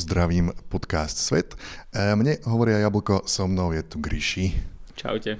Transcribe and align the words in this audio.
zdravím 0.00 0.48
podcast 0.72 1.20
Svet. 1.20 1.52
E, 1.92 2.16
mne 2.16 2.40
hovoria 2.48 2.80
Jablko, 2.80 3.28
so 3.28 3.44
mnou 3.44 3.76
je 3.76 3.84
tu 3.84 4.00
Gryši. 4.00 4.56
Čaute. 4.96 5.36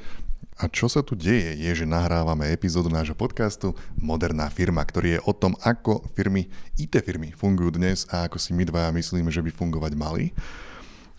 A 0.61 0.69
čo 0.69 0.93
sa 0.93 1.01
tu 1.01 1.17
deje, 1.17 1.57
je, 1.57 1.73
že 1.73 1.89
nahrávame 1.89 2.53
epizódu 2.53 2.93
nášho 2.93 3.17
podcastu 3.17 3.73
Moderná 3.97 4.53
firma, 4.53 4.85
ktorý 4.85 5.17
je 5.17 5.21
o 5.25 5.33
tom, 5.33 5.57
ako 5.65 6.05
firmy, 6.13 6.53
IT 6.77 7.01
firmy 7.01 7.33
fungujú 7.33 7.81
dnes 7.81 8.05
a 8.13 8.29
ako 8.29 8.37
si 8.37 8.53
my 8.53 8.69
dvaja 8.69 8.93
myslíme, 8.93 9.33
že 9.33 9.41
by 9.41 9.49
fungovať 9.49 9.97
mali. 9.97 10.37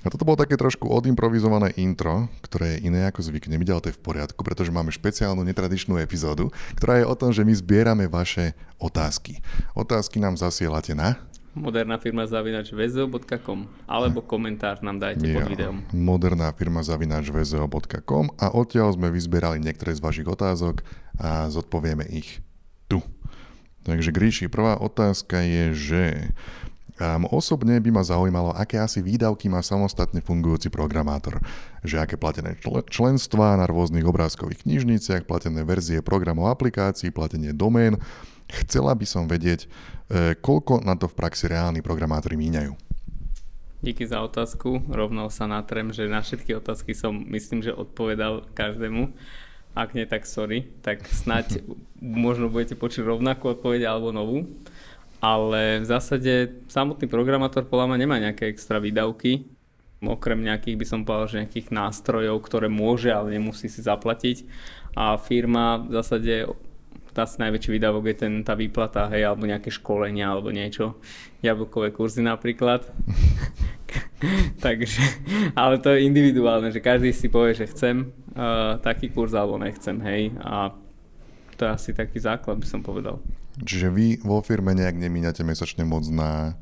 A 0.02 0.10
toto 0.10 0.26
bolo 0.26 0.38
také 0.38 0.58
trošku 0.58 0.90
odimprovizované 0.90 1.74
intro, 1.78 2.30
ktoré 2.46 2.78
je 2.78 2.90
iné 2.90 3.06
ako 3.10 3.22
zvykne 3.22 3.58
ale 3.58 3.82
to 3.82 3.90
je 3.90 3.98
v 3.98 4.06
poriadku, 4.06 4.42
pretože 4.46 4.74
máme 4.74 4.94
špeciálnu 4.94 5.42
netradičnú 5.46 5.98
epizódu, 5.98 6.54
ktorá 6.78 7.02
je 7.02 7.10
o 7.10 7.18
tom, 7.18 7.30
že 7.34 7.46
my 7.46 7.54
zbierame 7.54 8.06
vaše 8.10 8.54
otázky. 8.82 9.42
Otázky 9.74 10.18
nám 10.18 10.38
zasielate 10.38 10.94
na 10.98 11.22
moderná 11.54 12.00
firma 12.00 12.24
zavinač 12.28 12.72
vzeo.com 12.72 13.68
alebo 13.88 14.24
komentár 14.24 14.80
nám 14.80 15.00
dajte 15.00 15.26
ja, 15.28 15.36
pod 15.40 15.46
videom. 15.52 15.76
Moderná 15.92 16.52
firma 16.56 16.82
zavinač 16.82 17.28
vzeo.com 17.32 18.34
a 18.40 18.54
odtiaľ 18.56 18.96
sme 18.96 19.12
vyzbierali 19.12 19.60
niektoré 19.60 19.92
z 19.92 20.02
vašich 20.02 20.28
otázok 20.28 20.84
a 21.20 21.52
zodpovieme 21.52 22.08
ich 22.08 22.40
tu. 22.88 23.04
Takže 23.82 24.14
Gríši, 24.14 24.46
prvá 24.46 24.78
otázka 24.78 25.42
je, 25.42 25.66
že 25.74 26.04
Um, 27.02 27.26
osobne 27.34 27.82
by 27.82 27.90
ma 27.90 28.06
zaujímalo, 28.06 28.54
aké 28.54 28.78
asi 28.78 29.02
výdavky 29.02 29.50
má 29.50 29.66
samostatne 29.66 30.22
fungujúci 30.22 30.70
programátor. 30.70 31.42
Že 31.82 31.98
aké 31.98 32.14
platené 32.14 32.62
čl- 32.62 32.86
členstva 32.86 33.58
na 33.58 33.66
rôznych 33.66 34.06
obrázkových 34.06 34.70
knižniciach, 34.70 35.26
platené 35.26 35.66
verzie 35.66 36.06
programov 36.06 36.54
aplikácií, 36.54 37.10
platenie 37.10 37.58
domén. 37.58 37.98
Chcela 38.52 38.92
by 38.92 39.06
som 39.08 39.32
vedieť, 39.32 39.66
e, 39.66 39.68
koľko 40.36 40.84
na 40.84 41.00
to 41.00 41.08
v 41.08 41.16
praxi 41.16 41.48
reálni 41.48 41.80
programátori 41.80 42.36
míňajú. 42.36 42.76
Díky 43.82 44.06
za 44.06 44.22
otázku. 44.22 44.84
Rovno 44.92 45.32
sa 45.32 45.48
natrem, 45.48 45.90
že 45.90 46.06
na 46.06 46.22
všetky 46.22 46.54
otázky 46.60 46.94
som 46.94 47.16
myslím, 47.32 47.64
že 47.64 47.74
odpovedal 47.74 48.46
každému. 48.54 49.10
Ak 49.74 49.96
nie, 49.96 50.04
tak 50.06 50.28
sorry. 50.28 50.68
Tak 50.84 51.08
snať 51.08 51.66
možno 52.04 52.52
budete 52.52 52.76
počuť 52.76 53.08
rovnakú 53.08 53.56
odpoveď 53.56 53.88
alebo 53.90 54.12
novú 54.12 54.46
ale 55.22 55.80
v 55.80 55.86
zásade 55.86 56.66
samotný 56.66 57.06
programátor 57.06 57.62
podľa 57.70 57.94
mňa 57.94 57.98
nemá 58.02 58.18
nejaké 58.18 58.50
extra 58.50 58.82
výdavky, 58.82 59.46
okrem 60.02 60.42
nejakých 60.42 60.76
by 60.82 60.86
som 60.90 61.06
povedal, 61.06 61.30
že 61.30 61.40
nejakých 61.46 61.70
nástrojov, 61.70 62.42
ktoré 62.42 62.66
môže, 62.74 63.14
ale 63.14 63.38
nemusí 63.38 63.70
si 63.70 63.86
zaplatiť 63.86 64.50
a 64.98 65.22
firma 65.22 65.78
v 65.78 65.94
zásade 66.02 66.50
asi 67.16 67.44
najväčší 67.44 67.70
výdavok 67.76 68.04
je 68.12 68.16
ten, 68.16 68.34
tá 68.48 68.56
výplata, 68.56 69.12
hej, 69.12 69.28
alebo 69.28 69.44
nejaké 69.44 69.68
školenia, 69.68 70.32
alebo 70.32 70.54
niečo, 70.54 70.96
jablkové 71.44 71.92
kurzy 71.92 72.24
napríklad. 72.24 72.88
Takže, 74.66 75.04
ale 75.52 75.82
to 75.84 75.92
je 75.92 76.08
individuálne, 76.08 76.72
že 76.72 76.80
každý 76.80 77.12
si 77.12 77.28
povie, 77.28 77.58
že 77.58 77.68
chcem 77.68 78.08
uh, 78.08 78.80
taký 78.80 79.12
kurz 79.12 79.36
alebo 79.36 79.60
nechcem, 79.60 80.00
hej, 80.00 80.32
a 80.40 80.72
to 81.60 81.68
je 81.68 81.72
asi 81.72 81.90
taký 81.92 82.18
základ, 82.22 82.58
by 82.58 82.68
som 82.68 82.80
povedal. 82.80 83.20
Čiže 83.60 83.92
vy 83.92 84.24
vo 84.24 84.40
firme 84.40 84.72
nejak 84.72 84.96
nemíňate 84.96 85.44
mesačne 85.44 85.84
moc 85.84 86.08
na 86.08 86.56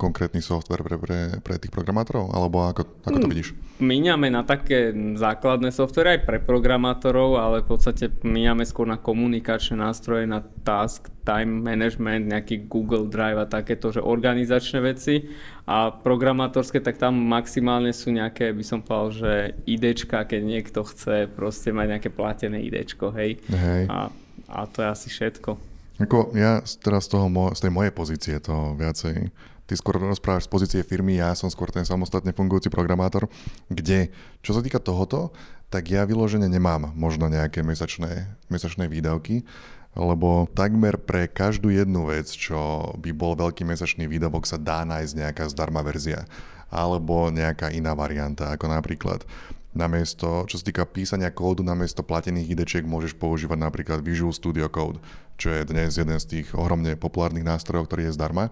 konkrétny 0.00 0.40
software 0.40 0.80
pre, 0.80 0.96
pre, 0.96 1.18
pre 1.44 1.60
tých 1.60 1.68
programátorov? 1.68 2.32
Alebo 2.32 2.64
ako, 2.64 3.04
ako 3.04 3.18
to 3.20 3.26
mm, 3.28 3.32
vidíš? 3.36 3.48
Míňame 3.76 4.32
na 4.32 4.40
také 4.40 4.96
základné 4.96 5.68
software 5.68 6.16
aj 6.16 6.20
pre 6.24 6.40
programátorov, 6.40 7.36
ale 7.36 7.60
v 7.60 7.76
podstate 7.76 8.08
míňame 8.24 8.64
skôr 8.64 8.88
na 8.88 8.96
komunikačné 8.96 9.76
nástroje, 9.76 10.24
na 10.24 10.40
task, 10.64 11.12
time 11.28 11.60
management, 11.60 12.32
nejaký 12.32 12.64
Google 12.64 13.12
Drive 13.12 13.36
a 13.36 13.44
takéto, 13.44 13.92
že 13.92 14.00
organizačné 14.00 14.80
veci. 14.80 15.28
A 15.68 15.92
programátorské, 15.92 16.80
tak 16.80 16.96
tam 16.96 17.20
maximálne 17.20 17.92
sú 17.92 18.08
nejaké, 18.08 18.56
by 18.56 18.64
som 18.64 18.80
povedal, 18.80 19.12
že 19.12 19.32
IDčka, 19.68 20.24
keď 20.24 20.40
niekto 20.40 20.80
chce 20.88 21.28
proste 21.28 21.76
mať 21.76 21.86
nejaké 22.00 22.08
platené 22.08 22.64
IDčko, 22.64 23.12
hej. 23.12 23.36
hej. 23.52 23.84
A, 23.92 24.08
a 24.48 24.64
to 24.64 24.80
je 24.80 24.88
asi 24.88 25.08
všetko. 25.12 25.70
Ako 26.00 26.32
ja 26.32 26.64
teraz 26.80 27.06
z, 27.06 27.08
toho, 27.12 27.28
z 27.52 27.60
tej 27.60 27.72
mojej 27.72 27.92
pozície 27.92 28.34
to 28.40 28.72
viacej 28.80 29.28
ty 29.70 29.78
skôr 29.78 30.02
rozprávaš 30.02 30.50
z 30.50 30.52
pozície 30.52 30.80
firmy, 30.82 31.22
ja 31.22 31.30
som 31.38 31.46
skôr 31.46 31.70
ten 31.70 31.86
samostatne 31.86 32.34
fungujúci 32.34 32.74
programátor, 32.74 33.30
kde, 33.70 34.10
čo 34.42 34.50
sa 34.50 34.66
týka 34.66 34.82
tohoto, 34.82 35.30
tak 35.70 35.86
ja 35.86 36.02
vyložene 36.02 36.50
nemám 36.50 36.90
možno 36.98 37.30
nejaké 37.30 37.62
mesačné, 37.62 38.34
mesačné 38.50 38.90
výdavky, 38.90 39.46
lebo 39.94 40.50
takmer 40.58 40.98
pre 40.98 41.30
každú 41.30 41.70
jednu 41.70 42.10
vec, 42.10 42.26
čo 42.34 42.90
by 42.98 43.14
bol 43.14 43.38
veľký 43.38 43.62
mesačný 43.62 44.10
výdavok, 44.10 44.42
sa 44.42 44.58
dá 44.58 44.82
nájsť 44.82 45.14
nejaká 45.14 45.46
zdarma 45.46 45.86
verzia 45.86 46.26
alebo 46.70 47.30
nejaká 47.30 47.70
iná 47.70 47.94
varianta, 47.94 48.50
ako 48.50 48.70
napríklad 48.70 49.22
namiesto, 49.70 50.46
čo 50.50 50.58
sa 50.58 50.66
týka 50.66 50.82
písania 50.82 51.30
kódu, 51.30 51.62
namiesto 51.62 52.02
platených 52.02 52.58
IDčiek 52.58 52.82
môžeš 52.86 53.14
používať 53.14 53.58
napríklad 53.58 54.02
Visual 54.02 54.34
Studio 54.34 54.66
Code, 54.66 54.98
čo 55.38 55.54
je 55.54 55.62
dnes 55.62 55.94
jeden 55.94 56.18
z 56.18 56.26
tých 56.26 56.46
ohromne 56.58 56.98
populárnych 56.98 57.46
nástrojov, 57.46 57.86
ktorý 57.86 58.10
je 58.10 58.16
zdarma, 58.18 58.50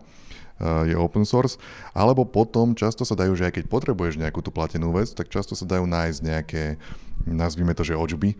je 0.61 0.95
open 0.99 1.23
source, 1.23 1.55
alebo 1.95 2.27
potom 2.27 2.75
často 2.75 3.07
sa 3.07 3.15
dajú, 3.15 3.39
že 3.39 3.47
aj 3.47 3.63
keď 3.63 3.65
potrebuješ 3.71 4.19
nejakú 4.19 4.43
tú 4.43 4.51
platenú 4.51 4.91
vec, 4.91 5.11
tak 5.15 5.31
často 5.31 5.55
sa 5.55 5.63
dajú 5.63 5.87
nájsť 5.87 6.19
nejaké, 6.23 6.63
nazvime 7.27 7.75
to, 7.79 7.87
že 7.87 7.95
očby, 7.95 8.35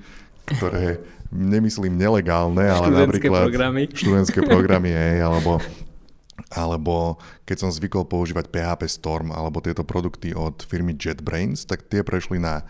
ktoré 0.59 0.99
nemyslím 1.31 1.95
nelegálne, 1.95 2.67
ale 2.67 3.07
napríklad 3.07 3.53
programy. 3.53 3.87
študentské 3.95 4.41
programy, 4.51 4.91
hej, 4.91 5.23
alebo 5.23 5.63
alebo 6.55 7.19
keď 7.45 7.67
som 7.67 7.71
zvykol 7.75 8.07
používať 8.07 8.49
PHP 8.49 8.87
Storm 8.87 9.35
alebo 9.35 9.59
tieto 9.59 9.83
produkty 9.83 10.33
od 10.33 10.63
firmy 10.65 10.95
JetBrains, 10.95 11.67
tak 11.67 11.91
tie 11.91 12.07
prešli 12.07 12.39
na 12.39 12.63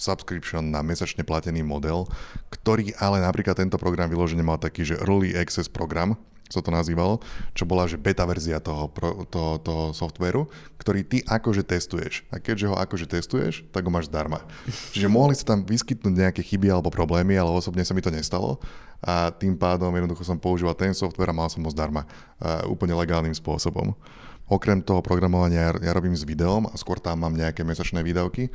subscription 0.00 0.72
na 0.72 0.80
mesačne 0.80 1.20
platený 1.20 1.60
model, 1.60 2.08
ktorý 2.48 2.96
ale 2.96 3.20
napríklad 3.20 3.60
tento 3.60 3.76
program 3.76 4.08
vyložene 4.08 4.40
mal 4.40 4.56
taký, 4.56 4.88
že 4.88 4.96
Early 4.96 5.36
Access 5.36 5.68
program, 5.68 6.16
sa 6.50 6.60
to 6.60 6.74
nazývalo, 6.74 7.22
čo 7.54 7.62
bola 7.62 7.86
že 7.86 7.94
beta 7.94 8.26
verzia 8.26 8.58
toho, 8.58 8.90
toho, 9.30 9.62
toho 9.62 9.84
softvéru, 9.94 10.50
ktorý 10.82 11.06
ty 11.06 11.22
akože 11.22 11.62
testuješ. 11.62 12.26
A 12.34 12.42
keďže 12.42 12.66
ho 12.68 12.76
akože 12.76 13.06
testuješ, 13.06 13.64
tak 13.70 13.86
ho 13.86 13.90
máš 13.94 14.10
zdarma. 14.10 14.42
Čiže 14.90 15.06
mohli 15.06 15.38
sa 15.38 15.54
tam 15.54 15.62
vyskytnúť 15.62 16.14
nejaké 16.14 16.42
chyby 16.42 16.68
alebo 16.68 16.90
problémy, 16.90 17.38
ale 17.38 17.54
osobne 17.54 17.86
sa 17.86 17.94
mi 17.94 18.02
to 18.02 18.10
nestalo 18.10 18.58
a 19.00 19.32
tým 19.32 19.56
pádom 19.56 19.88
jednoducho 19.96 20.28
som 20.28 20.36
používal 20.36 20.76
ten 20.76 20.92
software 20.92 21.32
a 21.32 21.36
mal 21.36 21.48
som 21.48 21.64
ho 21.64 21.70
zdarma. 21.72 22.04
Úplne 22.68 22.92
legálnym 22.92 23.32
spôsobom. 23.32 23.96
Okrem 24.50 24.84
toho 24.84 25.00
programovania 25.00 25.72
ja 25.78 25.92
robím 25.94 26.12
s 26.12 26.26
videom 26.26 26.68
a 26.68 26.74
skôr 26.76 27.00
tam 27.00 27.24
mám 27.24 27.32
nejaké 27.32 27.64
mesačné 27.64 28.04
výdavky. 28.04 28.52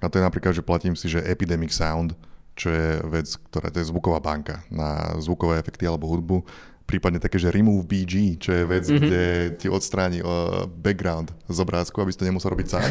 A 0.00 0.08
to 0.08 0.18
je 0.18 0.24
napríklad, 0.24 0.56
že 0.56 0.64
platím 0.64 0.96
si, 0.96 1.12
že 1.12 1.20
Epidemic 1.22 1.76
Sound, 1.76 2.16
čo 2.56 2.72
je 2.72 3.00
vec, 3.08 3.28
ktorá 3.52 3.68
to 3.68 3.80
je 3.80 3.88
zvuková 3.90 4.20
banka 4.20 4.64
na 4.72 5.16
zvukové 5.20 5.60
efekty 5.60 5.84
alebo 5.84 6.08
hudbu 6.08 6.44
prípadne 6.86 7.22
také, 7.22 7.38
že 7.38 7.54
remove 7.54 7.86
BG, 7.86 8.42
čo 8.42 8.50
je 8.52 8.62
vec, 8.66 8.84
mm-hmm. 8.86 9.00
kde 9.00 9.24
ti 9.58 9.66
odstráni 9.70 10.20
uh, 10.20 10.66
background 10.66 11.32
z 11.48 11.58
obrázku, 11.58 12.02
aby 12.02 12.10
si 12.10 12.18
to 12.20 12.28
nemusel 12.28 12.52
robiť 12.52 12.68
sám. 12.68 12.88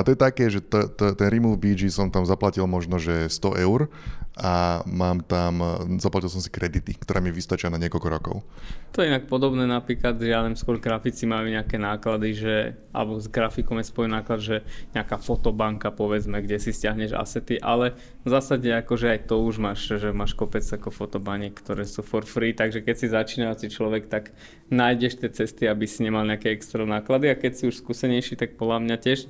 A 0.00 0.04
to 0.04 0.16
je 0.16 0.24
také, 0.24 0.48
že 0.48 0.64
to, 0.64 0.88
to, 0.88 1.12
ten 1.12 1.28
Remove 1.28 1.60
BG 1.60 1.92
som 1.92 2.08
tam 2.08 2.24
zaplatil 2.24 2.64
možno, 2.64 2.96
že 2.96 3.28
100 3.28 3.60
eur 3.60 3.92
a 4.40 4.80
mám 4.88 5.20
tam, 5.20 5.60
zaplatil 6.00 6.32
som 6.32 6.40
si 6.40 6.48
kredity, 6.48 6.96
ktoré 6.96 7.20
mi 7.20 7.28
vystačia 7.28 7.68
na 7.68 7.76
niekoľko 7.76 8.08
rokov. 8.08 8.40
To 8.96 9.04
je 9.04 9.12
inak 9.12 9.28
podobné 9.28 9.68
napríklad, 9.68 10.16
že 10.16 10.32
ja 10.32 10.40
neviem, 10.40 10.56
skôr 10.56 10.80
grafici 10.80 11.28
majú 11.28 11.52
nejaké 11.52 11.76
náklady, 11.76 12.28
že, 12.32 12.54
alebo 12.96 13.20
s 13.20 13.28
grafikom 13.28 13.76
je 13.76 13.92
spojený 13.92 14.24
náklad, 14.24 14.40
že 14.40 14.56
nejaká 14.96 15.20
fotobanka 15.20 15.92
povedzme, 15.92 16.40
kde 16.40 16.56
si 16.56 16.72
stiahneš 16.72 17.12
asety, 17.12 17.60
ale 17.60 17.92
v 18.24 18.28
zásade 18.32 18.72
akože 18.72 19.12
aj 19.12 19.20
to 19.28 19.36
už 19.44 19.60
máš, 19.60 19.84
že 19.84 20.16
máš 20.16 20.32
kopec 20.32 20.64
ako 20.64 20.88
fotobaniek, 20.88 21.52
ktoré 21.52 21.84
sú 21.84 22.00
for 22.00 22.24
free, 22.24 22.56
takže 22.56 22.80
keď 22.80 22.94
si 22.96 23.06
začínajúci 23.12 23.66
človek, 23.68 24.08
tak 24.08 24.32
nájdeš 24.72 25.20
tie 25.20 25.28
cesty, 25.28 25.68
aby 25.68 25.84
si 25.84 26.00
nemal 26.00 26.24
nejaké 26.24 26.48
extra 26.56 26.88
náklady 26.88 27.28
a 27.28 27.36
keď 27.36 27.52
si 27.52 27.62
už 27.68 27.84
skúsenejší, 27.84 28.40
tak 28.40 28.56
podľa 28.56 28.80
mňa 28.88 28.96
tiež 28.96 29.28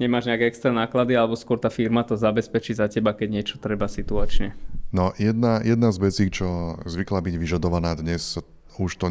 nemáš 0.00 0.26
nejaké 0.26 0.48
extra 0.48 0.72
náklady, 0.72 1.14
alebo 1.14 1.36
skôr 1.36 1.60
tá 1.60 1.68
firma 1.68 2.00
to 2.02 2.16
zabezpečí 2.16 2.72
za 2.72 2.88
teba, 2.88 3.12
keď 3.12 3.28
niečo 3.28 3.56
treba 3.60 3.86
situačne? 3.86 4.56
No 4.90 5.12
jedna, 5.20 5.60
jedna 5.62 5.92
z 5.92 5.98
vecí, 6.00 6.24
čo 6.32 6.80
zvykla 6.88 7.20
byť 7.22 7.34
vyžadovaná 7.36 7.94
dnes, 7.94 8.40
už 8.80 8.96
to 8.96 9.06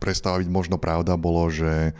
prestáva 0.00 0.40
byť 0.40 0.48
možno 0.48 0.80
pravda, 0.80 1.20
bolo, 1.20 1.46
že 1.52 1.92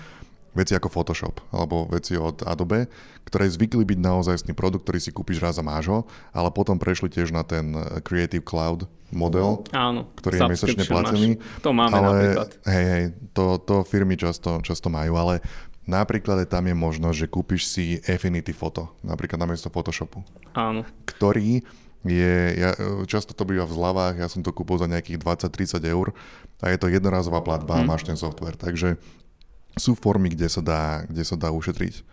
veci 0.51 0.75
ako 0.75 0.91
Photoshop 0.91 1.39
alebo 1.55 1.87
veci 1.87 2.19
od 2.19 2.43
Adobe, 2.43 2.91
ktoré 3.23 3.47
zvykli 3.47 3.87
byť 3.87 3.99
naozaj 4.03 4.37
produkt, 4.59 4.83
ktorý 4.83 4.99
si 4.99 5.15
kúpiš 5.15 5.39
raz 5.39 5.63
a 5.63 5.65
máš 5.65 5.87
ho, 5.87 5.99
ale 6.35 6.51
potom 6.51 6.75
prešli 6.75 7.07
tiež 7.07 7.31
na 7.31 7.47
ten 7.47 7.71
Creative 8.03 8.43
Cloud 8.43 8.91
model, 9.15 9.63
Áno, 9.75 10.11
ktorý 10.19 10.39
je 10.39 10.51
mesačne 10.51 10.85
platený. 10.87 11.29
Máš. 11.39 11.63
To 11.63 11.71
máme 11.71 11.95
ale, 11.95 12.07
napríklad. 12.07 12.49
Hej, 12.67 12.85
hej, 12.87 13.05
to, 13.35 13.45
to 13.63 13.75
firmy 13.87 14.15
často, 14.19 14.59
často 14.63 14.91
majú, 14.91 15.19
ale 15.19 15.43
Napríklad 15.91 16.47
tam 16.47 16.71
je 16.71 16.77
možnosť, 16.79 17.17
že 17.19 17.27
kúpiš 17.27 17.67
si 17.67 17.99
Affinity 18.07 18.55
Photo, 18.55 18.95
napríklad 19.03 19.43
namiesto 19.43 19.75
Photoshopu. 19.75 20.23
Áno. 20.55 20.87
Ktorý 21.03 21.67
je, 22.07 22.37
ja, 22.57 22.71
často 23.11 23.35
to 23.35 23.43
býva 23.43 23.67
v 23.67 23.75
zľavách, 23.75 24.23
ja 24.23 24.29
som 24.31 24.41
to 24.41 24.55
kúpil 24.55 24.79
za 24.79 24.89
nejakých 24.89 25.19
20-30 25.19 25.83
eur 25.85 26.15
a 26.63 26.73
je 26.73 26.79
to 26.79 26.87
jednorazová 26.89 27.43
platba 27.43 27.77
a 27.77 27.83
hm. 27.83 27.89
máš 27.91 28.07
ten 28.07 28.15
software. 28.15 28.55
Takže 28.55 28.97
sú 29.75 29.99
formy, 29.99 30.31
kde 30.33 30.47
sa 30.47 30.63
dá, 30.63 30.83
kde 31.11 31.27
sa 31.27 31.35
dá 31.35 31.51
ušetriť. 31.51 32.07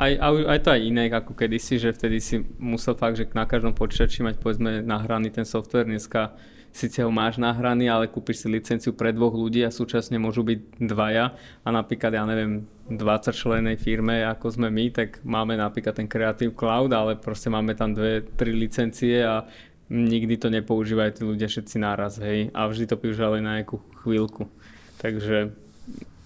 Aj, 0.00 0.12
aj, 0.16 0.32
aj 0.48 0.58
to 0.64 0.68
aj 0.72 0.80
iné 0.80 1.02
ako 1.12 1.36
kedysi, 1.36 1.76
že 1.76 1.92
vtedy 1.92 2.24
si 2.24 2.40
musel 2.56 2.96
fakt, 2.96 3.20
že 3.20 3.28
na 3.36 3.44
každom 3.44 3.76
počítači 3.76 4.24
mať 4.24 4.40
povedzme 4.40 4.80
nahraný 4.80 5.28
ten 5.28 5.44
software. 5.44 5.84
Dneska 5.84 6.32
síce 6.70 7.02
ho 7.02 7.10
máš 7.10 7.36
nahraný, 7.36 7.90
ale 7.90 8.10
kúpiš 8.10 8.42
si 8.42 8.48
licenciu 8.48 8.94
pre 8.94 9.10
dvoch 9.10 9.34
ľudí 9.34 9.66
a 9.66 9.74
súčasne 9.74 10.16
môžu 10.22 10.46
byť 10.46 10.60
dvaja 10.80 11.34
a 11.64 11.68
napríklad, 11.68 12.14
ja 12.14 12.24
neviem, 12.24 12.66
20 12.90 13.30
členej 13.30 13.76
firme, 13.78 14.26
ako 14.26 14.58
sme 14.58 14.68
my, 14.70 14.90
tak 14.90 15.22
máme 15.22 15.54
napríklad 15.54 15.94
ten 15.94 16.10
Creative 16.10 16.54
Cloud, 16.54 16.90
ale 16.90 17.18
proste 17.18 17.50
máme 17.50 17.78
tam 17.78 17.94
dve, 17.94 18.26
tri 18.34 18.50
licencie 18.50 19.22
a 19.22 19.46
nikdy 19.90 20.38
to 20.38 20.48
nepoužívajú 20.50 21.10
tí 21.14 21.22
ľudia 21.26 21.50
všetci 21.50 21.76
naraz, 21.82 22.22
hej, 22.22 22.54
a 22.54 22.66
vždy 22.70 22.86
to 22.86 22.98
používali 22.98 23.42
na 23.42 23.58
nejakú 23.58 23.82
chvíľku. 24.02 24.46
Takže 25.02 25.50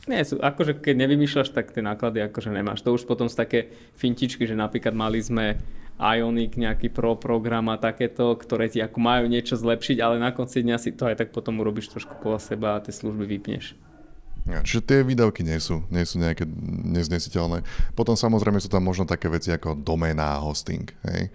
nie, 0.04 0.20
sú, 0.20 0.36
akože 0.36 0.84
keď 0.84 0.94
nevymýšľaš, 1.00 1.56
tak 1.56 1.72
tie 1.72 1.80
náklady 1.80 2.20
akože 2.28 2.52
nemáš. 2.52 2.84
To 2.84 2.92
už 2.92 3.08
potom 3.08 3.32
z 3.32 3.40
také 3.40 3.60
fintičky, 3.96 4.44
že 4.44 4.52
napríklad 4.52 4.92
mali 4.92 5.16
sme 5.24 5.56
Ionic, 5.94 6.58
nejaký 6.58 6.90
pro 6.90 7.14
program 7.14 7.70
a 7.70 7.78
takéto, 7.78 8.34
ktoré 8.34 8.66
ti 8.66 8.82
ako 8.82 8.98
majú 8.98 9.24
niečo 9.30 9.54
zlepšiť, 9.54 10.02
ale 10.02 10.18
na 10.18 10.34
konci 10.34 10.66
dňa 10.66 10.76
si 10.82 10.90
to 10.90 11.06
aj 11.06 11.22
tak 11.22 11.28
potom 11.30 11.62
urobíš 11.62 11.94
trošku 11.94 12.18
podľa 12.18 12.40
seba 12.42 12.68
a 12.74 12.82
tie 12.82 12.90
služby 12.90 13.24
vypneš. 13.38 13.78
Ja, 14.44 14.60
čiže 14.60 14.84
tie 14.84 14.98
výdavky 15.00 15.40
nie 15.40 15.56
sú, 15.56 15.86
nie 15.88 16.04
sú 16.04 16.20
nejaké 16.20 16.44
neznesiteľné. 16.92 17.64
Potom 17.96 18.12
samozrejme 18.12 18.60
sú 18.60 18.68
tam 18.68 18.84
možno 18.84 19.08
také 19.08 19.32
veci 19.32 19.48
ako 19.48 19.78
doména 19.80 20.36
a 20.36 20.42
hosting. 20.42 20.84
Hej? 21.08 21.32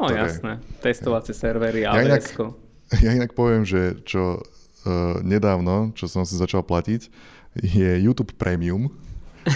No 0.00 0.08
ktoré... 0.08 0.24
jasné, 0.24 0.52
testovacie 0.80 1.34
ja. 1.36 1.40
servery, 1.42 1.84
ja 1.84 1.92
inak, 1.98 2.24
ja 3.04 3.10
inak 3.12 3.36
poviem, 3.36 3.68
že 3.68 4.00
čo 4.06 4.40
uh, 4.40 5.20
nedávno, 5.20 5.92
čo 5.92 6.08
som 6.08 6.24
si 6.24 6.38
začal 6.38 6.64
platiť, 6.64 7.10
je 7.60 7.90
YouTube 8.00 8.32
Premium, 8.38 8.88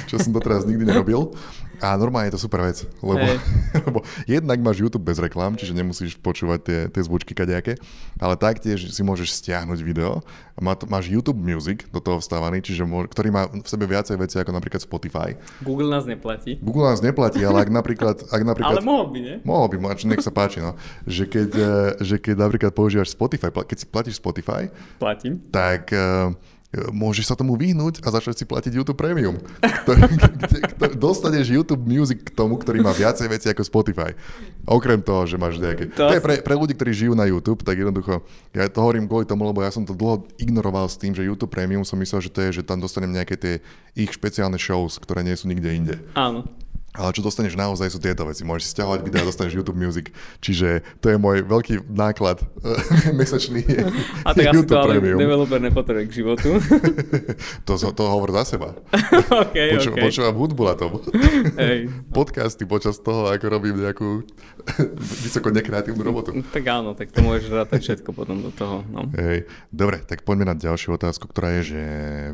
čo 0.08 0.16
som 0.18 0.32
doteraz 0.32 0.64
nikdy 0.64 0.88
nerobil. 0.88 1.34
A 1.82 1.98
normálne 1.98 2.30
je 2.30 2.38
to 2.38 2.46
super 2.46 2.62
vec, 2.62 2.86
lebo, 3.02 3.26
hey. 3.26 3.42
lebo 3.90 3.98
jednak 4.30 4.62
máš 4.62 4.86
YouTube 4.86 5.02
bez 5.02 5.18
reklám, 5.18 5.58
čiže 5.58 5.74
nemusíš 5.74 6.14
počúvať 6.14 6.60
tie, 6.62 6.78
tie 6.86 7.02
zvučky 7.02 7.34
kadejaké, 7.34 7.74
ale 8.22 8.38
taktiež 8.38 8.94
si 8.94 9.02
môžeš 9.02 9.34
stiahnuť 9.42 9.82
video 9.82 10.22
má 10.60 10.76
máš 10.86 11.08
YouTube 11.08 11.40
Music 11.40 11.88
do 11.88 11.98
toho 11.98 12.20
vstávaný, 12.20 12.60
čiže 12.60 12.84
môž, 12.84 13.08
ktorý 13.08 13.32
má 13.32 13.48
v 13.48 13.64
sebe 13.64 13.88
viacej 13.88 14.20
veci 14.20 14.36
ako 14.36 14.52
napríklad 14.52 14.84
Spotify. 14.84 15.34
Google 15.64 15.88
nás 15.88 16.04
neplatí. 16.04 16.60
Google 16.60 16.92
nás 16.92 17.00
neplatí, 17.00 17.40
ale 17.40 17.64
ak 17.64 17.70
napríklad... 17.72 18.16
Ak 18.28 18.42
napríklad 18.44 18.78
ale 18.78 18.84
mohol 18.84 19.10
by, 19.10 19.18
nie? 19.18 19.36
Mohol 19.42 19.66
by, 19.72 19.76
nech 20.04 20.20
sa 20.20 20.30
páči, 20.30 20.60
no. 20.60 20.76
Že 21.08 21.24
keď, 21.26 21.50
eh, 21.56 21.68
že 22.04 22.16
keď 22.20 22.36
napríklad 22.36 22.72
používaš 22.76 23.16
Spotify, 23.16 23.48
keď 23.48 23.76
si 23.80 23.86
platíš 23.88 24.16
Spotify, 24.20 24.68
Platím. 25.00 25.40
tak 25.48 25.88
uh, 25.90 26.36
môžeš 26.72 27.28
sa 27.28 27.36
tomu 27.36 27.60
vyhnúť 27.60 28.00
a 28.00 28.08
začať 28.08 28.42
si 28.42 28.44
platiť 28.48 28.72
YouTube 28.72 28.96
Premium. 28.96 29.36
Ktorý, 29.60 30.00
kde, 30.16 30.58
kde, 30.72 30.86
dostaneš 30.96 31.52
YouTube 31.52 31.84
Music 31.84 32.24
k 32.24 32.32
tomu, 32.32 32.56
ktorý 32.56 32.80
má 32.80 32.96
viacej 32.96 33.28
veci 33.28 33.52
ako 33.52 33.60
Spotify. 33.60 34.16
Okrem 34.64 35.04
toho, 35.04 35.28
že 35.28 35.36
máš 35.36 35.60
nejaké... 35.60 35.92
To, 35.92 36.08
to 36.08 36.16
je 36.16 36.24
pre, 36.24 36.40
pre 36.40 36.54
ľudí, 36.56 36.72
ktorí 36.72 36.92
žijú 36.96 37.12
na 37.12 37.28
YouTube, 37.28 37.60
tak 37.60 37.76
jednoducho, 37.76 38.24
ja 38.56 38.64
to 38.72 38.80
hovorím 38.80 39.04
kvôli 39.04 39.28
tomu, 39.28 39.44
lebo 39.44 39.60
ja 39.60 39.68
som 39.68 39.84
to 39.84 39.92
dlho 39.92 40.24
ignoroval 40.40 40.88
s 40.88 40.96
tým, 40.96 41.12
že 41.12 41.26
YouTube 41.26 41.52
Premium 41.52 41.84
som 41.84 42.00
myslel, 42.00 42.24
že 42.24 42.32
to 42.32 42.40
je, 42.48 42.62
že 42.62 42.62
tam 42.64 42.80
dostanem 42.80 43.12
nejaké 43.12 43.36
tie 43.36 43.54
ich 43.92 44.08
špeciálne 44.08 44.56
shows, 44.56 44.96
ktoré 44.96 45.20
nie 45.20 45.36
sú 45.36 45.52
nikde 45.52 45.70
inde. 45.76 45.94
Áno. 46.16 46.48
Ale 46.92 47.08
čo 47.16 47.24
dostaneš 47.24 47.56
naozaj 47.56 47.88
sú 47.88 47.96
tieto 47.96 48.28
veci. 48.28 48.44
Môžeš 48.44 48.62
si 48.68 48.70
stiahovať 48.76 49.00
videa 49.00 49.24
dostaneš 49.24 49.56
YouTube 49.56 49.80
Music. 49.80 50.12
Čiže 50.44 50.84
to 51.00 51.08
je 51.08 51.16
môj 51.16 51.40
veľký 51.40 51.88
náklad 51.88 52.44
mesačný. 53.18 53.64
A 54.28 54.36
tak 54.36 54.52
YouTube 54.52 54.68
asi 54.68 54.68
to 54.68 54.76
ale 54.76 54.92
premium. 55.00 55.16
developer 55.16 55.56
nepotrebuje 55.56 56.04
k 56.04 56.12
životu. 56.20 56.48
to, 57.66 57.72
to 57.80 58.02
hovor 58.04 58.36
za 58.36 58.44
seba. 58.44 58.76
okay, 59.48 59.72
Poču, 59.72 59.96
okay. 59.96 60.02
Počúvam 60.04 60.34
hudbu 60.36 60.62
na 60.68 60.74
tom. 60.76 61.00
hey. 61.56 61.88
Podcasty 62.12 62.68
počas 62.68 63.00
toho, 63.00 63.32
ako 63.32 63.44
robím 63.48 63.80
nejakú 63.80 64.28
vysoko 65.24 65.48
nekreatívnu 65.48 66.04
robotu. 66.04 66.36
Tak 66.52 66.64
áno, 66.68 66.92
tak 66.92 67.08
to 67.08 67.24
môžeš 67.24 67.48
rátať 67.56 67.80
všetko 67.88 68.12
potom 68.12 68.44
do 68.44 68.52
toho. 68.52 68.84
No. 68.92 69.08
Hej. 69.16 69.48
Dobre, 69.72 70.04
tak 70.04 70.28
poďme 70.28 70.52
na 70.52 70.56
ďalšiu 70.60 71.00
otázku, 71.00 71.24
ktorá 71.24 71.56
je, 71.56 71.72
že 71.72 71.82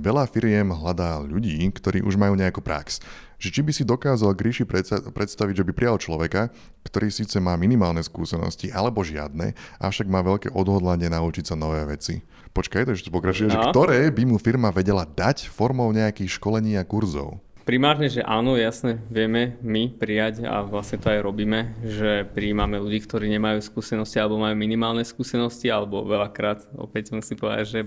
veľa 0.03 0.27
firiem 0.27 0.75
hľadá 0.75 1.23
ľudí, 1.23 1.63
ktorí 1.71 2.03
už 2.03 2.19
majú 2.19 2.35
nejakú 2.35 2.59
prax 2.59 2.99
že 3.39 3.55
či 3.55 3.63
by 3.63 3.71
si 3.71 3.87
dokázal 3.87 4.35
Gríši 4.35 4.67
predstaviť, 5.15 5.55
že 5.63 5.67
by 5.67 5.73
prijal 5.73 5.97
človeka, 6.03 6.51
ktorý 6.83 7.09
síce 7.09 7.39
má 7.39 7.55
minimálne 7.55 8.03
skúsenosti 8.03 8.75
alebo 8.75 9.07
žiadne, 9.07 9.55
avšak 9.79 10.11
má 10.11 10.21
veľké 10.27 10.51
odhodlanie 10.51 11.07
naučiť 11.07 11.45
sa 11.49 11.57
nové 11.57 11.87
veci. 11.87 12.27
Počkaj, 12.51 12.91
to 12.91 12.99
ešte 12.99 13.15
pokračuje, 13.15 13.47
no. 13.49 13.55
že 13.55 13.59
ktoré 13.71 14.11
by 14.11 14.23
mu 14.27 14.37
firma 14.43 14.75
vedela 14.75 15.07
dať 15.07 15.47
formou 15.47 15.87
nejakých 15.95 16.35
školení 16.37 16.75
a 16.75 16.83
kurzov? 16.83 17.39
Primárne, 17.69 18.09
že 18.09 18.25
áno, 18.25 18.57
jasne, 18.57 18.97
vieme 19.13 19.61
my 19.61 19.93
prijať 19.93 20.41
a 20.49 20.65
vlastne 20.65 20.97
to 20.97 21.13
aj 21.13 21.21
robíme, 21.21 21.77
že 21.85 22.25
prijímame 22.33 22.81
ľudí, 22.81 23.05
ktorí 23.05 23.29
nemajú 23.29 23.61
skúsenosti 23.61 24.17
alebo 24.17 24.41
majú 24.41 24.57
minimálne 24.57 25.05
skúsenosti, 25.05 25.69
alebo 25.69 26.01
veľakrát, 26.01 26.65
opäť 26.81 27.13
musím 27.13 27.37
povedať, 27.37 27.65
že 27.69 27.81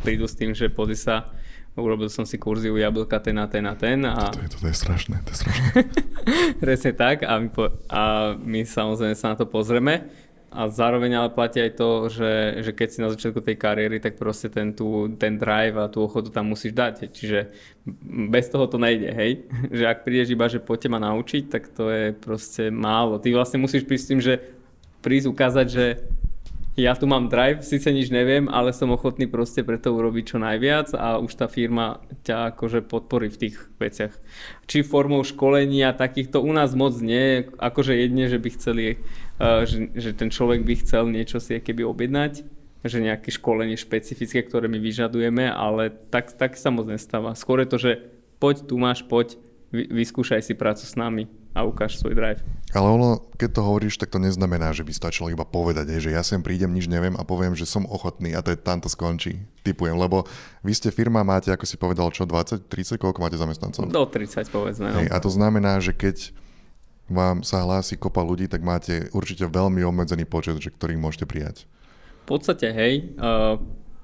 prídu 0.00 0.24
s 0.24 0.32
tým, 0.32 0.56
že 0.56 0.72
pozri 0.72 0.96
sa, 0.96 1.28
urobil 1.78 2.10
som 2.10 2.26
si 2.26 2.36
kurzy 2.38 2.70
u 2.70 2.76
jablka 2.76 3.18
ten 3.22 3.38
a 3.38 3.46
ten 3.46 3.64
a 3.66 3.74
ten. 3.74 4.02
A... 4.04 4.28
Toto, 4.28 4.42
je, 4.42 4.48
toto 4.50 4.66
je 4.68 4.76
strašné, 4.76 5.16
to 5.24 5.30
je 5.32 5.38
strašné. 5.46 5.66
Presne 6.62 6.92
tak 6.92 7.24
a 7.24 7.32
my, 7.38 7.48
po, 7.48 7.70
a 7.88 8.34
my 8.36 8.66
samozrejme 8.66 9.14
sa 9.14 9.32
na 9.32 9.36
to 9.38 9.46
pozrieme. 9.46 10.10
A 10.48 10.64
zároveň 10.72 11.12
ale 11.12 11.28
platí 11.28 11.60
aj 11.60 11.76
to, 11.76 12.08
že, 12.08 12.64
že 12.64 12.72
keď 12.72 12.88
si 12.88 12.98
na 13.04 13.12
začiatku 13.12 13.44
tej 13.44 13.60
kariéry, 13.60 14.00
tak 14.00 14.16
proste 14.16 14.48
ten, 14.48 14.72
tú, 14.72 15.12
ten 15.20 15.36
drive 15.36 15.76
a 15.76 15.92
tú 15.92 16.00
ochotu 16.00 16.32
tam 16.32 16.48
musíš 16.48 16.72
dať. 16.72 17.12
Čiže 17.12 17.52
bez 18.32 18.48
toho 18.48 18.64
to 18.64 18.80
nejde, 18.80 19.12
hej? 19.12 19.44
Že 19.76 19.84
ak 19.84 19.98
prídeš 20.08 20.32
iba, 20.32 20.48
že 20.48 20.64
poďte 20.64 20.88
ma 20.88 21.04
naučiť, 21.04 21.52
tak 21.52 21.68
to 21.76 21.92
je 21.92 22.16
proste 22.16 22.72
málo. 22.72 23.20
Ty 23.20 23.28
vlastne 23.36 23.60
musíš 23.60 23.84
prísť 23.84 24.04
s 24.04 24.10
tým, 24.10 24.20
že 24.24 24.34
prísť 25.04 25.26
ukázať, 25.28 25.66
že 25.68 25.86
ja 26.78 26.94
tu 26.94 27.10
mám 27.10 27.26
drive, 27.26 27.66
síce 27.66 27.90
nič 27.90 28.14
neviem, 28.14 28.46
ale 28.46 28.70
som 28.70 28.94
ochotný 28.94 29.26
proste 29.26 29.66
pre 29.66 29.82
to 29.82 29.90
urobiť 29.90 30.24
čo 30.30 30.38
najviac 30.38 30.94
a 30.94 31.18
už 31.18 31.34
tá 31.34 31.50
firma 31.50 31.98
ťa 32.22 32.54
akože 32.54 32.86
podporí 32.86 33.26
v 33.26 33.40
tých 33.50 33.56
veciach. 33.82 34.14
Či 34.70 34.86
formou 34.86 35.26
školenia 35.26 35.90
takýchto 35.90 36.38
u 36.38 36.54
nás 36.54 36.78
moc 36.78 36.94
nie, 37.02 37.50
akože 37.58 37.98
jedne, 37.98 38.30
že 38.30 38.38
by 38.38 38.48
chceli, 38.54 38.84
uh, 39.42 39.66
že, 39.66 39.90
že 39.98 40.14
ten 40.14 40.30
človek 40.30 40.62
by 40.62 40.74
chcel 40.78 41.10
niečo 41.10 41.42
si 41.42 41.58
keby 41.58 41.82
objednať, 41.82 42.46
že 42.86 43.02
nejaké 43.02 43.34
školenie 43.34 43.74
špecifické, 43.74 44.46
ktoré 44.46 44.70
my 44.70 44.78
vyžadujeme, 44.78 45.50
ale 45.50 45.90
tak, 45.90 46.30
tak 46.38 46.54
sa 46.54 46.70
moc 46.70 46.86
nestáva. 46.86 47.34
Skôr 47.34 47.58
je 47.66 47.68
to, 47.74 47.78
že 47.82 47.92
poď, 48.38 48.70
tu 48.70 48.78
máš, 48.78 49.02
poď, 49.02 49.34
vyskúšaj 49.74 50.46
si 50.46 50.54
prácu 50.54 50.86
s 50.86 50.94
nami 50.94 51.26
a 51.58 51.66
ukáž 51.66 51.98
svoj 51.98 52.14
drive. 52.14 52.38
Ale 52.70 52.86
ono, 52.86 53.18
keď 53.34 53.58
to 53.58 53.62
hovoríš, 53.66 53.98
tak 53.98 54.14
to 54.14 54.22
neznamená, 54.22 54.70
že 54.70 54.86
by 54.86 54.92
stačilo 54.94 55.26
iba 55.32 55.42
povedať, 55.42 55.90
že 55.98 56.14
ja 56.14 56.22
sem 56.22 56.38
prídem, 56.38 56.70
nič 56.70 56.86
neviem 56.86 57.18
a 57.18 57.26
poviem, 57.26 57.58
že 57.58 57.66
som 57.66 57.82
ochotný 57.90 58.38
a 58.38 58.44
to 58.44 58.54
je 58.54 58.58
tam 58.60 58.78
to 58.78 58.86
skončí. 58.86 59.42
Typujem, 59.66 59.98
lebo 59.98 60.28
vy 60.62 60.72
ste 60.76 60.94
firma, 60.94 61.26
máte, 61.26 61.50
ako 61.50 61.66
si 61.66 61.74
povedal, 61.74 62.06
čo, 62.14 62.28
20, 62.28 62.70
30, 62.70 63.00
koľko 63.02 63.18
máte 63.18 63.34
zamestnancov? 63.34 63.90
Do 63.90 64.06
30 64.06 64.46
povedzme. 64.54 64.86
No. 64.94 64.98
Hej, 65.02 65.08
a 65.10 65.16
to 65.18 65.30
znamená, 65.32 65.80
že 65.82 65.96
keď 65.96 66.30
vám 67.08 67.40
sa 67.40 67.64
hlási 67.64 67.96
kopa 67.96 68.20
ľudí, 68.20 68.46
tak 68.46 68.60
máte 68.60 69.08
určite 69.16 69.48
veľmi 69.48 69.80
obmedzený 69.82 70.28
počet, 70.28 70.60
že 70.60 70.68
ktorých 70.68 71.00
môžete 71.00 71.24
prijať. 71.24 71.64
V 72.28 72.36
podstate, 72.36 72.68
hej, 72.68 73.16
uh, 73.16 73.56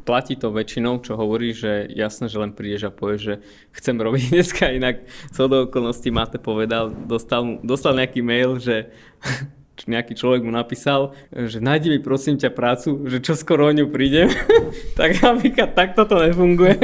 platí 0.05 0.37
to 0.37 0.53
väčšinou, 0.53 1.01
čo 1.01 1.17
hovorí, 1.17 1.57
že 1.57 1.89
jasné, 1.91 2.29
že 2.29 2.37
len 2.37 2.53
prídeš 2.53 2.87
a 2.87 2.95
povieš, 2.95 3.21
že 3.25 3.35
chcem 3.81 3.97
robiť 3.97 4.23
dneska, 4.37 4.71
inak 4.71 5.09
co 5.33 5.43
do 5.49 5.67
okolností 5.67 6.13
Mate 6.13 6.39
povedal, 6.39 6.93
dostal, 6.93 7.59
dostal 7.65 7.97
nejaký 7.97 8.21
mail, 8.21 8.61
že 8.61 8.93
nejaký 9.91 10.15
človek 10.15 10.47
mu 10.47 10.55
napísal, 10.55 11.19
že 11.35 11.59
nájdi 11.59 11.91
mi 11.91 11.99
prosím 11.99 12.39
ťa 12.39 12.55
prácu, 12.55 13.11
že 13.11 13.19
čo 13.19 13.35
skoro 13.35 13.67
o 13.67 13.75
ňu 13.75 13.91
prídem, 13.91 14.31
tak 14.99 15.19
napríklad 15.19 15.75
takto 15.75 16.07
to 16.07 16.23
nefunguje. 16.23 16.79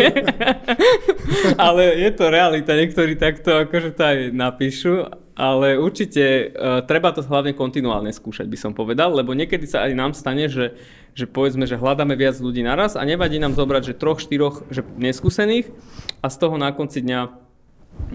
ale 1.54 1.94
je 2.02 2.10
to 2.10 2.24
realita, 2.26 2.74
niektorí 2.74 3.14
takto 3.14 3.62
akože 3.68 3.94
to 3.94 4.02
aj 4.02 4.18
napíšu, 4.34 5.06
ale 5.40 5.80
určite 5.80 6.52
uh, 6.52 6.84
treba 6.84 7.16
to 7.16 7.24
hlavne 7.24 7.56
kontinuálne 7.56 8.12
skúšať, 8.12 8.44
by 8.44 8.58
som 8.60 8.72
povedal, 8.76 9.16
lebo 9.16 9.32
niekedy 9.32 9.64
sa 9.64 9.88
aj 9.88 9.92
nám 9.96 10.12
stane, 10.12 10.52
že 10.52 10.76
že 11.14 11.26
povedzme, 11.26 11.66
že 11.66 11.78
hľadáme 11.78 12.14
viac 12.14 12.38
ľudí 12.38 12.62
naraz 12.62 12.94
a 12.94 13.02
nevadí 13.02 13.42
nám 13.42 13.58
zobrať, 13.58 13.92
že 13.92 13.98
troch, 13.98 14.22
štyroch 14.22 14.62
že 14.70 14.86
neskúsených 14.96 15.66
a 16.22 16.30
z 16.30 16.36
toho 16.38 16.54
na 16.54 16.70
konci 16.70 17.02
dňa 17.02 17.34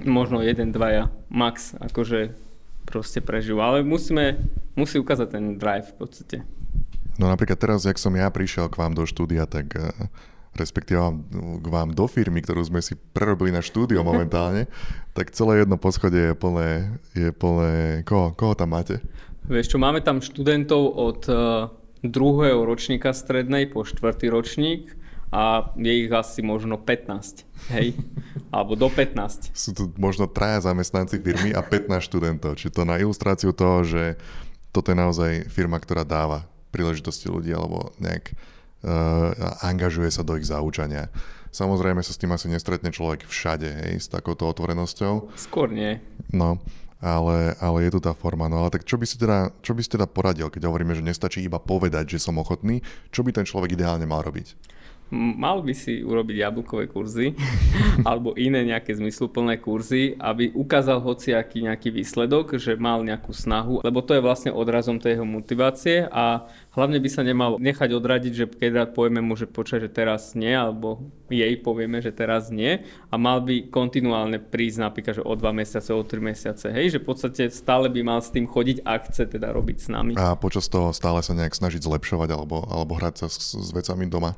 možno 0.07 0.41
jeden, 0.41 0.71
dvaja 0.71 1.11
max 1.27 1.75
akože 1.77 2.33
proste 2.87 3.19
prežijú. 3.19 3.59
Ale 3.59 3.83
musíme, 3.83 4.39
musí 4.79 4.97
ukázať 4.97 5.27
ten 5.27 5.45
drive 5.59 5.91
v 5.91 5.95
podstate. 5.99 6.37
No 7.15 7.31
napríklad 7.31 7.59
teraz, 7.59 7.87
jak 7.87 7.99
som 7.99 8.15
ja 8.15 8.27
prišiel 8.27 8.67
k 8.67 8.79
vám 8.79 8.95
do 8.95 9.07
štúdia, 9.07 9.47
tak 9.47 9.71
uh, 9.75 9.91
respektíve 10.55 10.99
k 11.61 11.67
vám 11.67 11.91
do 11.91 12.07
firmy, 12.07 12.39
ktorú 12.39 12.63
sme 12.63 12.79
si 12.79 12.95
prerobili 12.95 13.51
na 13.51 13.59
štúdio 13.59 14.01
momentálne, 14.07 14.71
tak 15.11 15.35
celé 15.35 15.63
jedno 15.63 15.75
poschodie 15.75 16.31
je 16.31 16.35
plné, 16.35 16.71
je 17.13 17.29
plné, 17.35 18.01
koho, 18.07 18.31
koho 18.33 18.55
tam 18.55 18.73
máte? 18.73 19.03
Vieš 19.45 19.75
čo, 19.75 19.77
máme 19.77 20.01
tam 20.01 20.25
študentov 20.25 20.81
od 20.97 21.21
uh, 21.29 21.69
druhého 22.01 22.65
ročníka 22.65 23.13
strednej 23.13 23.69
po 23.69 23.85
štvrtý 23.85 24.33
ročník 24.33 24.97
a 25.29 25.69
je 25.77 25.93
ich 26.05 26.09
asi 26.09 26.41
možno 26.41 26.81
15, 26.81 27.45
hej? 27.75 27.93
Alebo 28.55 28.73
do 28.79 28.87
15. 28.89 29.51
Sú 29.53 29.75
tu 29.75 29.91
možno 29.99 30.25
traja 30.25 30.71
zamestnanci 30.71 31.19
firmy 31.19 31.51
a 31.51 31.61
15 31.61 31.99
študentov. 32.07 32.55
Či 32.55 32.71
to 32.71 32.87
na 32.87 32.97
ilustráciu 32.97 33.51
toho, 33.51 33.83
že 33.83 34.15
toto 34.71 34.91
je 34.91 34.97
naozaj 34.97 35.31
firma, 35.51 35.79
ktorá 35.79 36.07
dáva 36.07 36.47
príležitosti 36.71 37.31
ľudí 37.31 37.55
alebo 37.55 37.95
nejak 38.03 38.35
angažuje 39.65 40.13
sa 40.13 40.21
do 40.21 40.37
ich 40.37 40.45
zaučania. 40.45 41.09
Samozrejme 41.55 42.03
sa 42.03 42.11
s 42.11 42.19
tým 42.19 42.35
asi 42.35 42.51
nestretne 42.51 42.91
človek 42.91 43.23
všade, 43.23 43.69
hej, 43.87 43.95
s 44.03 44.11
takouto 44.11 44.43
otvorenosťou. 44.51 45.31
Skôr 45.39 45.71
nie. 45.71 46.03
No, 46.35 46.59
ale, 46.99 47.55
ale 47.63 47.87
je 47.87 47.95
tu 47.95 47.99
tá 48.03 48.11
forma. 48.11 48.51
No 48.51 48.59
ale 48.59 48.75
tak 48.75 48.83
čo 48.83 48.99
by 48.99 49.07
si 49.07 49.15
teda, 49.15 49.55
čo 49.63 49.71
by 49.71 49.81
si 49.83 49.89
teda 49.95 50.03
poradil, 50.03 50.51
keď 50.51 50.67
hovoríme, 50.67 50.91
že 50.91 51.05
nestačí 51.05 51.39
iba 51.39 51.61
povedať, 51.61 52.17
že 52.17 52.23
som 52.27 52.35
ochotný, 52.35 52.83
čo 53.07 53.23
by 53.23 53.31
ten 53.31 53.47
človek 53.47 53.79
ideálne 53.79 54.03
mal 54.03 54.19
robiť? 54.19 54.74
Mal 55.13 55.61
by 55.61 55.73
si 55.77 56.01
urobiť 56.01 56.35
jablkové 56.41 56.89
kurzy 56.89 57.37
alebo 58.09 58.33
iné 58.33 58.65
nejaké 58.65 58.97
zmysluplné 58.97 59.61
kurzy, 59.61 60.17
aby 60.17 60.49
ukázal 60.51 61.01
hociaký 61.01 61.65
nejaký 61.69 61.93
výsledok, 61.93 62.57
že 62.57 62.73
mal 62.75 63.05
nejakú 63.05 63.29
snahu, 63.29 63.85
lebo 63.85 64.01
to 64.01 64.17
je 64.17 64.25
vlastne 64.25 64.51
odrazom 64.51 64.97
tej 64.97 65.21
jeho 65.21 65.27
motivácie 65.27 66.09
a 66.09 66.49
hlavne 66.73 66.97
by 66.97 67.09
sa 67.09 67.21
nemal 67.21 67.61
nechať 67.61 67.89
odradiť, 67.93 68.33
že 68.33 68.45
keď 68.49 68.91
povieme 68.91 69.21
mu, 69.21 69.37
že 69.37 69.45
počať, 69.45 69.87
že 69.87 69.89
teraz 69.93 70.33
nie, 70.33 70.51
alebo 70.51 71.05
jej 71.29 71.53
povieme, 71.57 72.01
že 72.01 72.09
teraz 72.09 72.49
nie 72.49 72.81
a 73.09 73.15
mal 73.15 73.41
by 73.41 73.69
kontinuálne 73.69 74.41
prísť 74.41 74.77
napríklad, 74.81 75.13
že 75.21 75.23
o 75.25 75.33
dva 75.37 75.53
mesiace, 75.53 75.93
o 75.93 76.01
tri 76.01 76.21
mesiace, 76.21 76.69
hej, 76.73 76.97
že 76.97 77.01
v 77.01 77.07
podstate 77.07 77.43
stále 77.53 77.87
by 77.89 78.01
mal 78.01 78.19
s 78.21 78.33
tým 78.33 78.49
chodiť, 78.49 78.81
ak 78.81 79.13
chce 79.13 79.37
teda 79.37 79.53
robiť 79.53 79.77
s 79.77 79.87
nami. 79.89 80.13
A 80.17 80.33
počas 80.37 80.65
toho 80.65 80.91
stále 80.91 81.21
sa 81.21 81.37
nejak 81.37 81.53
snažiť 81.53 81.85
zlepšovať 81.85 82.29
alebo, 82.33 82.65
alebo 82.65 82.97
hrať 82.97 83.25
sa 83.25 83.27
s, 83.29 83.53
s 83.53 83.69
vecami 83.73 84.09
doma. 84.09 84.33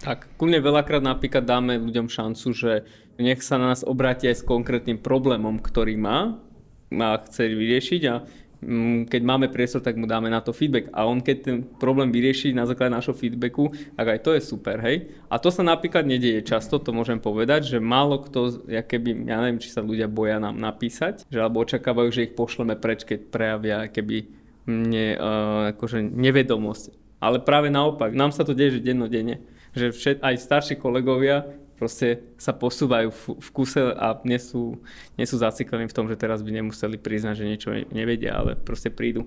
Tak, 0.00 0.32
kľudne 0.40 0.64
veľakrát 0.64 1.04
napríklad 1.04 1.44
dáme 1.44 1.76
ľuďom 1.76 2.08
šancu, 2.08 2.48
že 2.56 2.72
nech 3.20 3.44
sa 3.44 3.60
na 3.60 3.76
nás 3.76 3.84
obráti 3.84 4.32
aj 4.32 4.40
s 4.40 4.48
konkrétnym 4.48 4.96
problémom, 4.96 5.60
ktorý 5.60 6.00
má 6.00 6.40
a 6.88 7.20
chce 7.20 7.52
vyriešiť 7.52 8.02
a 8.08 8.24
mm, 8.64 9.12
keď 9.12 9.22
máme 9.22 9.52
priestor, 9.52 9.84
tak 9.84 10.00
mu 10.00 10.08
dáme 10.08 10.32
na 10.32 10.40
to 10.40 10.56
feedback. 10.56 10.88
A 10.96 11.04
on 11.04 11.20
keď 11.20 11.36
ten 11.44 11.56
problém 11.76 12.08
vyrieši 12.08 12.56
na 12.56 12.64
základe 12.64 12.96
našho 12.96 13.12
feedbacku, 13.12 13.76
tak 13.92 14.06
aj 14.08 14.20
to 14.24 14.30
je 14.32 14.40
super, 14.40 14.80
hej. 14.80 15.12
A 15.28 15.36
to 15.36 15.52
sa 15.52 15.60
napríklad 15.60 16.08
nedieje 16.08 16.48
často, 16.48 16.80
to 16.80 16.96
môžem 16.96 17.20
povedať, 17.20 17.76
že 17.76 17.78
málo 17.78 18.24
kto, 18.24 18.72
ja 18.72 18.80
keby, 18.80 19.28
ja 19.28 19.36
neviem, 19.44 19.60
či 19.60 19.68
sa 19.68 19.84
ľudia 19.84 20.08
boja 20.08 20.40
nám 20.40 20.56
napísať, 20.56 21.28
že 21.28 21.38
alebo 21.44 21.60
očakávajú, 21.60 22.08
že 22.08 22.24
ich 22.32 22.34
pošleme 22.34 22.72
preč, 22.80 23.04
keď 23.04 23.28
prejavia 23.28 23.78
keby 23.92 24.32
mne, 24.64 25.06
uh, 25.20 25.76
akože 25.76 26.00
nevedomosť. 26.08 26.96
Ale 27.20 27.44
práve 27.44 27.68
naopak, 27.68 28.16
nám 28.16 28.32
sa 28.32 28.48
to 28.48 28.56
deje, 28.56 28.80
že 28.80 28.86
dennodenne 28.90 29.44
že 29.74 29.94
všet, 29.94 30.16
aj 30.22 30.34
starší 30.40 30.74
kolegovia 30.78 31.46
proste 31.80 32.20
sa 32.36 32.52
posúvajú 32.52 33.08
v, 33.08 33.22
v 33.40 33.48
kuse 33.56 33.80
a 33.80 34.20
nie 34.28 34.36
sú, 34.36 34.76
nie 35.16 35.24
sú 35.24 35.40
zaciklení 35.40 35.88
v 35.88 35.96
tom, 35.96 36.04
že 36.12 36.20
teraz 36.20 36.44
by 36.44 36.52
nemuseli 36.52 37.00
priznať, 37.00 37.34
že 37.40 37.48
niečo 37.48 37.68
nevedia, 37.88 38.36
ale 38.36 38.52
proste 38.52 38.92
prídu 38.92 39.24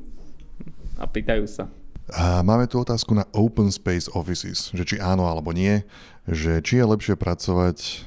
a 1.01 1.09
pýtajú 1.09 1.49
sa. 1.49 1.65
A 2.13 2.45
máme 2.45 2.69
tu 2.69 2.77
otázku 2.77 3.17
na 3.17 3.25
Open 3.33 3.73
Space 3.73 4.05
Offices, 4.13 4.69
že 4.69 4.85
či 4.85 5.01
áno 5.01 5.25
alebo 5.25 5.49
nie, 5.49 5.81
že 6.29 6.61
či 6.61 6.77
je 6.77 6.85
lepšie 6.85 7.15
pracovať, 7.17 8.05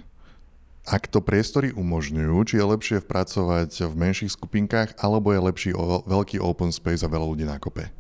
ak 0.87 1.11
to 1.11 1.19
priestory 1.19 1.75
umožňujú, 1.75 2.37
či 2.47 2.55
je 2.63 2.71
lepšie 2.71 2.99
pracovať 3.03 3.91
v 3.91 3.95
menších 3.99 4.31
skupinkách, 4.31 4.95
alebo 5.03 5.35
je 5.35 5.41
lepší 5.43 5.71
veľký 6.07 6.39
open 6.39 6.71
space 6.71 7.03
a 7.03 7.11
veľa 7.11 7.27
ľudí 7.27 7.43
na 7.43 7.59
kope 7.59 7.91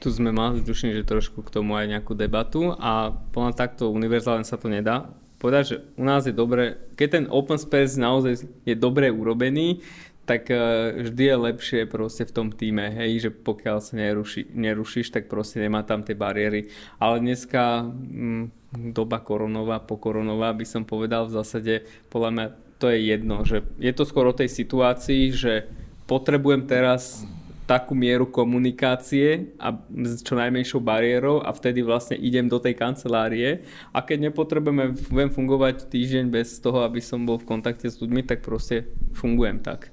tu 0.00 0.12
sme 0.12 0.32
mali, 0.32 0.60
tuším, 0.60 0.92
že 0.92 1.08
trošku 1.08 1.40
k 1.44 1.52
tomu 1.52 1.76
aj 1.76 1.88
nejakú 1.88 2.12
debatu 2.12 2.76
a 2.76 3.14
podľa 3.32 3.52
takto 3.56 3.88
univerzálne 3.92 4.44
sa 4.44 4.60
to 4.60 4.68
nedá. 4.68 5.08
Povedať, 5.36 5.64
že 5.68 5.76
u 6.00 6.04
nás 6.04 6.24
je 6.24 6.32
dobre, 6.32 6.80
keď 6.96 7.08
ten 7.08 7.24
open 7.28 7.60
space 7.60 8.00
naozaj 8.00 8.48
je 8.64 8.74
dobre 8.76 9.12
urobený, 9.12 9.84
tak 10.26 10.50
e, 10.50 10.58
vždy 11.06 11.22
je 11.22 11.36
lepšie 11.38 11.80
proste 11.86 12.26
v 12.26 12.34
tom 12.34 12.48
týme, 12.50 12.90
hej, 12.90 13.28
že 13.28 13.30
pokiaľ 13.30 13.78
sa 13.78 13.94
neruši, 13.94 14.50
nerušíš, 14.50 15.14
tak 15.14 15.30
proste 15.30 15.62
nemá 15.62 15.86
tam 15.86 16.02
tie 16.02 16.18
bariéry. 16.18 16.66
Ale 16.98 17.22
dneska 17.22 17.86
m, 17.86 18.50
mm, 18.74 18.90
doba 18.90 19.22
koronová, 19.22 19.78
pokoronová 19.78 20.50
by 20.50 20.66
som 20.66 20.82
povedal 20.82 21.30
v 21.30 21.36
zásade, 21.38 21.74
podľa 22.10 22.30
mňa 22.34 22.46
to 22.76 22.92
je 22.92 22.98
jedno, 23.08 23.36
že 23.46 23.64
je 23.80 23.92
to 23.94 24.04
skoro 24.04 24.36
tej 24.36 24.50
situácii, 24.50 25.32
že 25.32 25.70
potrebujem 26.10 26.66
teraz 26.68 27.24
takú 27.66 27.98
mieru 27.98 28.30
komunikácie 28.30 29.50
a 29.58 29.74
s 29.90 30.22
čo 30.22 30.38
najmenšou 30.38 30.78
bariérou 30.78 31.42
a 31.42 31.50
vtedy 31.50 31.82
vlastne 31.82 32.14
idem 32.14 32.46
do 32.46 32.62
tej 32.62 32.78
kancelárie 32.78 33.66
a 33.90 33.98
keď 34.06 34.30
nepotrebujeme 34.30 34.94
viem 34.94 35.30
fungovať 35.30 35.90
týždeň 35.90 36.30
bez 36.30 36.62
toho, 36.62 36.86
aby 36.86 37.02
som 37.02 37.26
bol 37.26 37.42
v 37.42 37.50
kontakte 37.50 37.90
s 37.90 37.98
ľuďmi, 37.98 38.22
tak 38.22 38.46
proste 38.46 38.86
fungujem 39.18 39.58
tak. 39.58 39.90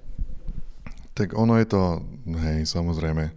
Tak 1.18 1.34
ono 1.34 1.58
je 1.58 1.68
to, 1.70 1.82
hej, 2.46 2.70
samozrejme, 2.70 3.34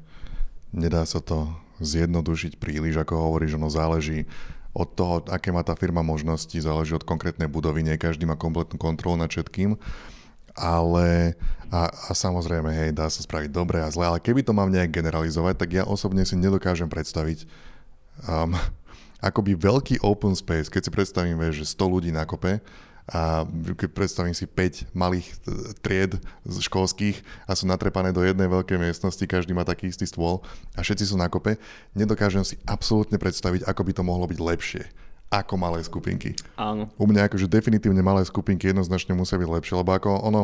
nedá 0.77 1.05
sa 1.09 1.25
to 1.25 1.49
zjednodušiť 1.81 2.61
príliš, 2.61 3.01
ako 3.01 3.17
hovoríš, 3.17 3.57
ono 3.57 3.73
záleží 3.73 4.29
od 4.77 4.89
toho, 4.93 5.25
aké 5.33 5.49
má 5.49 5.65
tá 5.65 5.73
firma 5.73 6.05
možnosti, 6.05 6.53
záleží 6.53 6.93
od 6.93 7.09
konkrétnej 7.09 7.49
budovy, 7.49 7.81
nie 7.81 7.97
každý 7.97 8.29
má 8.29 8.37
kompletnú 8.37 8.77
kontrolu 8.77 9.17
nad 9.17 9.33
všetkým 9.33 9.81
ale 10.57 11.37
a, 11.69 11.91
a 11.91 12.11
samozrejme, 12.17 12.73
hej, 12.73 12.91
dá 12.97 13.11
sa 13.11 13.21
spraviť 13.21 13.51
dobre 13.53 13.83
a 13.83 13.93
zle, 13.93 14.07
ale 14.07 14.23
keby 14.23 14.41
to 14.43 14.57
mám 14.57 14.73
nejak 14.73 14.91
generalizovať, 14.91 15.55
tak 15.61 15.71
ja 15.77 15.85
osobne 15.85 16.25
si 16.25 16.39
nedokážem 16.39 16.89
predstaviť 16.89 17.45
um, 18.27 18.57
akoby 19.29 19.59
veľký 19.59 20.01
open 20.01 20.33
space, 20.33 20.73
keď 20.73 20.83
si 20.89 20.91
predstavím, 20.91 21.39
že 21.53 21.69
100 21.69 21.95
ľudí 21.95 22.11
na 22.15 22.25
kope 22.25 22.63
a 23.07 23.47
keď 23.79 23.91
predstavím 23.95 24.35
si 24.35 24.51
5 24.51 24.91
malých 24.91 25.31
e, 25.31 25.35
tried 25.79 26.19
školských 26.43 27.23
a 27.47 27.55
sú 27.55 27.71
natrepané 27.71 28.11
do 28.11 28.19
jednej 28.19 28.51
veľkej 28.51 28.83
miestnosti, 28.83 29.23
každý 29.31 29.55
má 29.55 29.63
taký 29.63 29.95
istý 29.95 30.11
stôl 30.11 30.43
a 30.75 30.83
všetci 30.83 31.15
sú 31.15 31.17
na 31.19 31.31
kope, 31.31 31.55
nedokážem 31.95 32.43
si 32.43 32.59
absolútne 32.67 33.15
predstaviť, 33.15 33.63
ako 33.63 33.83
by 33.87 33.93
to 33.95 34.03
mohlo 34.03 34.27
byť 34.27 34.39
lepšie 34.43 34.85
ako 35.31 35.55
malé 35.59 35.83
skupinky. 35.83 36.39
Áno. 36.55 36.87
U 36.95 37.05
mňa 37.05 37.27
akože 37.27 37.51
definitívne 37.51 37.99
malé 38.03 38.23
skupinky 38.23 38.71
jednoznačne 38.71 39.13
musia 39.19 39.39
byť 39.39 39.49
lepšie, 39.51 39.75
lebo 39.75 39.91
ako 39.91 40.09
ono, 40.23 40.43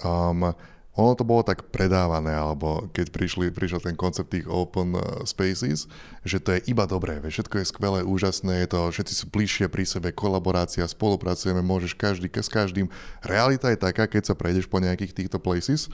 um, 0.00 0.56
ono 0.96 1.12
to 1.12 1.24
bolo 1.24 1.44
tak 1.44 1.68
predávané, 1.68 2.32
alebo 2.32 2.88
keď 2.92 3.12
prišli, 3.12 3.52
prišiel 3.52 3.84
ten 3.84 3.96
koncept 3.96 4.32
tých 4.32 4.48
open 4.48 4.96
uh, 4.96 5.20
spaces, 5.28 5.88
že 6.24 6.40
to 6.40 6.56
je 6.56 6.64
iba 6.72 6.88
dobré, 6.88 7.20
všetko 7.20 7.60
je 7.60 7.68
skvelé, 7.68 8.00
úžasné, 8.00 8.64
je 8.64 8.68
to, 8.72 8.80
všetci 8.88 9.12
sú 9.12 9.24
bližšie 9.28 9.68
pri 9.68 9.84
sebe, 9.84 10.08
kolaborácia, 10.12 10.88
spolupracujeme, 10.88 11.60
môžeš 11.60 11.92
každý 11.92 12.32
s 12.32 12.48
každým. 12.48 12.88
Realita 13.20 13.68
je 13.68 13.78
taká, 13.80 14.08
keď 14.08 14.32
sa 14.32 14.34
prejdeš 14.36 14.68
po 14.72 14.80
nejakých 14.80 15.12
týchto 15.12 15.36
places, 15.36 15.92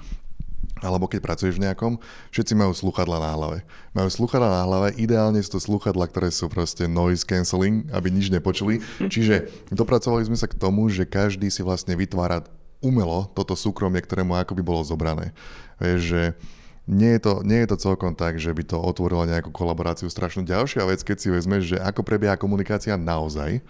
alebo 0.82 1.11
keď 1.11 1.20
pracuješ 1.23 1.58
v 1.58 1.64
nejakom, 1.68 1.99
všetci 2.30 2.54
majú 2.54 2.73
sluchadla 2.75 3.18
na 3.18 3.30
hlave. 3.35 3.58
Majú 3.94 4.08
sluchadla 4.08 4.49
na 4.49 4.62
hlave, 4.66 4.88
ideálne 4.99 5.40
sú 5.42 5.58
to 5.58 5.61
sluchadla, 5.61 6.06
ktoré 6.11 6.30
sú 6.30 6.47
proste 6.50 6.87
noise 6.87 7.26
cancelling, 7.26 7.87
aby 7.90 8.08
nič 8.11 8.30
nepočuli. 8.30 8.80
Čiže 9.12 9.50
dopracovali 9.75 10.26
sme 10.26 10.38
sa 10.38 10.47
k 10.47 10.58
tomu, 10.58 10.87
že 10.90 11.08
každý 11.08 11.50
si 11.50 11.62
vlastne 11.62 11.99
vytvára 11.99 12.47
umelo 12.78 13.26
toto 13.35 13.58
súkromie, 13.58 13.99
ktoré 14.02 14.23
mu 14.23 14.38
akoby 14.38 14.62
bolo 14.62 14.82
zobrané. 14.87 15.35
Vieš, 15.82 16.00
že 16.02 16.23
nie 16.88 17.18
je, 17.18 17.20
to, 17.20 17.32
nie 17.44 17.61
je 17.62 17.68
to 17.68 17.76
celkom 17.76 18.16
tak, 18.16 18.40
že 18.40 18.49
by 18.49 18.64
to 18.64 18.80
otvorilo 18.80 19.28
nejakú 19.28 19.52
kolaboráciu 19.52 20.08
strašnú. 20.08 20.49
Ďalšia 20.49 20.88
vec, 20.88 21.04
keď 21.04 21.16
si 21.20 21.28
vezmeš, 21.28 21.76
že 21.76 21.78
ako 21.85 22.00
prebieha 22.00 22.40
komunikácia 22.40 22.97
naozaj, 22.97 23.61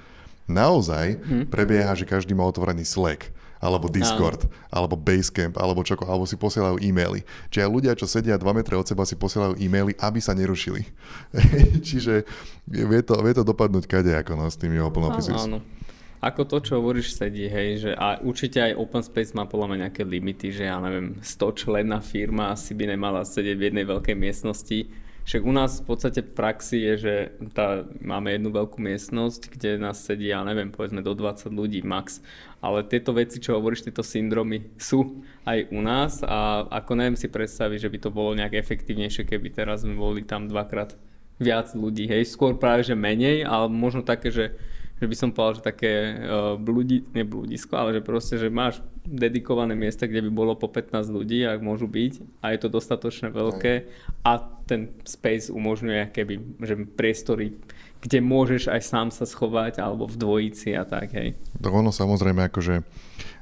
naozaj 0.47 1.19
hmm. 1.19 1.45
prebieha, 1.51 1.91
že 1.99 2.07
každý 2.07 2.39
má 2.39 2.47
otvorený 2.47 2.87
Slack 2.87 3.35
alebo 3.59 3.91
Discord, 3.91 4.47
Áno. 4.47 4.53
alebo 4.71 4.95
Basecamp, 4.95 5.59
alebo 5.59 5.83
čoko, 5.83 6.07
alebo 6.07 6.25
si 6.25 6.39
posielajú 6.39 6.79
e-maily. 6.79 7.27
Čiže 7.51 7.63
aj 7.67 7.71
ľudia, 7.71 7.93
čo 7.99 8.07
sedia 8.07 8.39
2 8.39 8.59
metre 8.59 8.79
od 8.79 8.87
seba, 8.87 9.03
si 9.03 9.19
posielajú 9.19 9.59
e-maily, 9.59 9.95
aby 9.99 10.19
sa 10.23 10.35
nerušili. 10.35 10.87
Čiže 11.89 12.23
vie 12.71 13.01
to, 13.03 13.15
vie 13.19 13.35
to 13.35 13.43
dopadnúť 13.43 13.85
kade 13.91 14.15
ako 14.15 14.39
no, 14.39 14.47
s 14.47 14.57
tými 14.57 14.79
open 14.79 15.05
offices. 15.07 15.35
Áno, 15.35 15.61
áno. 15.63 15.79
Ako 16.19 16.51
to, 16.51 16.59
čo 16.59 16.83
hovoríš, 16.83 17.15
sedí, 17.15 17.47
hej, 17.47 17.87
že 17.87 17.91
a 17.95 18.19
určite 18.19 18.59
aj 18.59 18.75
Open 18.75 19.07
Space 19.07 19.31
má 19.39 19.47
podľa 19.47 19.71
mňa 19.71 19.79
nejaké 19.87 20.03
limity, 20.03 20.51
že 20.51 20.67
ja 20.67 20.83
neviem, 20.83 21.15
100 21.23 21.63
členná 21.63 22.03
firma 22.03 22.51
asi 22.51 22.75
by 22.75 22.91
nemala 22.91 23.23
sedieť 23.23 23.55
v 23.55 23.67
jednej 23.71 23.87
veľkej 23.87 24.19
miestnosti, 24.19 24.91
však 25.29 25.45
u 25.45 25.53
nás 25.53 25.85
v 25.85 25.93
podstate 25.93 26.25
v 26.25 26.33
praxi 26.33 26.81
je, 26.81 26.95
že 26.97 27.15
tá, 27.53 27.85
máme 28.01 28.33
jednu 28.33 28.49
veľkú 28.49 28.81
miestnosť, 28.81 29.53
kde 29.53 29.77
nás 29.77 30.01
sedí, 30.01 30.33
ja 30.33 30.41
neviem, 30.41 30.73
povedzme 30.73 31.05
do 31.05 31.13
20 31.13 31.53
ľudí 31.53 31.85
max. 31.85 32.25
Ale 32.65 32.81
tieto 32.89 33.13
veci, 33.13 33.37
čo 33.37 33.61
hovoríš, 33.61 33.85
tieto 33.85 34.01
syndromy 34.01 34.73
sú 34.81 35.21
aj 35.45 35.69
u 35.69 35.85
nás 35.85 36.25
a 36.25 36.65
ako 36.73 36.97
neviem 36.97 37.21
si 37.21 37.29
predstaviť, 37.29 37.79
že 37.85 37.93
by 37.93 37.99
to 38.01 38.11
bolo 38.11 38.33
nejak 38.41 38.57
efektívnejšie, 38.57 39.29
keby 39.29 39.53
teraz 39.53 39.85
sme 39.85 40.01
boli 40.01 40.25
tam 40.25 40.49
dvakrát 40.49 40.97
viac 41.37 41.77
ľudí. 41.77 42.09
Hej, 42.09 42.33
skôr 42.33 42.57
práve, 42.57 42.89
že 42.89 42.97
menej, 42.97 43.45
ale 43.45 43.69
možno 43.69 44.01
také, 44.01 44.33
že 44.33 44.57
že 44.99 45.07
by 45.07 45.15
som 45.15 45.31
povedal, 45.31 45.63
že 45.63 45.69
také 45.71 45.93
uh, 46.19 46.55
blúdi, 46.59 47.07
nie 47.15 47.23
blúdisko, 47.23 47.79
ale 47.79 47.95
že 47.95 48.03
proste, 48.03 48.35
že 48.35 48.51
máš 48.51 48.83
dedikované 49.07 49.73
miesta, 49.79 50.11
kde 50.11 50.27
by 50.27 50.31
bolo 50.31 50.53
po 50.59 50.69
15 50.69 51.09
ľudí, 51.09 51.47
ak 51.47 51.63
môžu 51.65 51.89
byť 51.89 52.45
a 52.45 52.53
je 52.53 52.59
to 52.61 52.69
dostatočne 52.69 53.33
veľké 53.33 53.89
a 54.27 54.33
ten 54.69 54.93
space 55.07 55.49
umožňuje 55.49 56.13
keby, 56.13 56.35
že 56.61 56.75
priestory, 56.85 57.57
kde 58.05 58.19
môžeš 58.21 58.69
aj 58.69 58.81
sám 58.85 59.09
sa 59.09 59.25
schovať 59.25 59.81
alebo 59.81 60.05
v 60.05 60.17
dvojici 60.19 60.77
a 60.77 60.85
tak, 60.85 61.15
hej. 61.17 61.39
To 61.63 61.73
ono 61.73 61.95
samozrejme 61.95 62.51
akože 62.53 62.85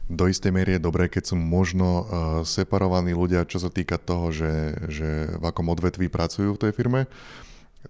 do 0.06 0.30
istej 0.30 0.54
miery 0.54 0.78
je 0.78 0.86
dobré, 0.86 1.10
keď 1.10 1.34
sú 1.34 1.36
možno 1.36 1.88
uh, 1.88 2.04
separovaní 2.46 3.10
ľudia, 3.10 3.42
čo 3.42 3.58
sa 3.58 3.74
týka 3.74 3.98
toho, 3.98 4.30
že, 4.30 4.78
že 4.86 5.34
v 5.34 5.44
akom 5.44 5.66
odvetví 5.66 6.06
pracujú 6.06 6.54
v 6.54 6.62
tej 6.62 6.72
firme. 6.78 7.10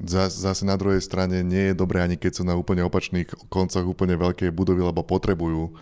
Zase 0.05 0.63
na 0.69 0.77
druhej 0.77 1.01
strane 1.01 1.41
nie 1.41 1.73
je 1.73 1.79
dobré 1.79 2.05
ani 2.05 2.21
keď 2.21 2.33
sú 2.39 2.43
na 2.45 2.53
úplne 2.53 2.85
opačných 2.85 3.49
koncoch 3.49 3.85
úplne 3.89 4.17
veľké 4.17 4.53
budovy, 4.53 4.85
lebo 4.85 5.01
potrebujú 5.01 5.73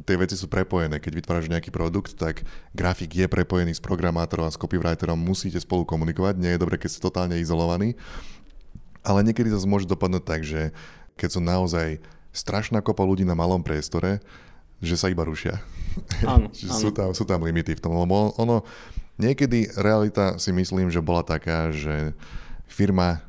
tie 0.00 0.16
veci 0.16 0.40
sú 0.40 0.48
prepojené. 0.48 0.96
Keď 0.96 1.12
vytváraš 1.12 1.52
nejaký 1.52 1.68
produkt, 1.68 2.16
tak 2.16 2.48
grafik 2.72 3.12
je 3.12 3.26
prepojený 3.28 3.76
s 3.76 3.84
programátorom 3.84 4.48
a 4.48 4.52
s 4.52 4.56
copywriterom, 4.56 5.20
musíte 5.20 5.60
spolu 5.60 5.84
komunikovať, 5.84 6.40
nie 6.40 6.56
je 6.56 6.62
dobré, 6.62 6.80
keď 6.80 6.96
ste 6.96 7.04
totálne 7.04 7.36
izolovaní. 7.36 7.92
Ale 9.04 9.20
niekedy 9.20 9.52
to 9.52 9.60
môže 9.68 9.90
dopadnúť 9.90 10.24
tak, 10.24 10.40
že 10.48 10.72
keď 11.20 11.28
sú 11.28 11.40
naozaj 11.44 12.00
strašná 12.32 12.80
kopa 12.80 13.04
ľudí 13.04 13.28
na 13.28 13.36
malom 13.36 13.60
priestore, 13.60 14.24
že 14.80 14.96
sa 14.96 15.12
iba 15.12 15.22
rušia. 15.28 15.60
Áno, 16.24 16.48
áno. 16.50 16.80
sú, 16.80 16.88
tam, 16.90 17.12
sú 17.12 17.28
tam 17.28 17.44
limity 17.44 17.76
v 17.76 17.82
tom, 17.82 17.92
lebo 17.92 18.32
ono, 18.40 18.64
niekedy 19.20 19.76
realita 19.76 20.40
si 20.40 20.50
myslím, 20.56 20.88
že 20.88 21.04
bola 21.04 21.20
taká, 21.20 21.68
že 21.68 22.16
firma, 22.64 23.20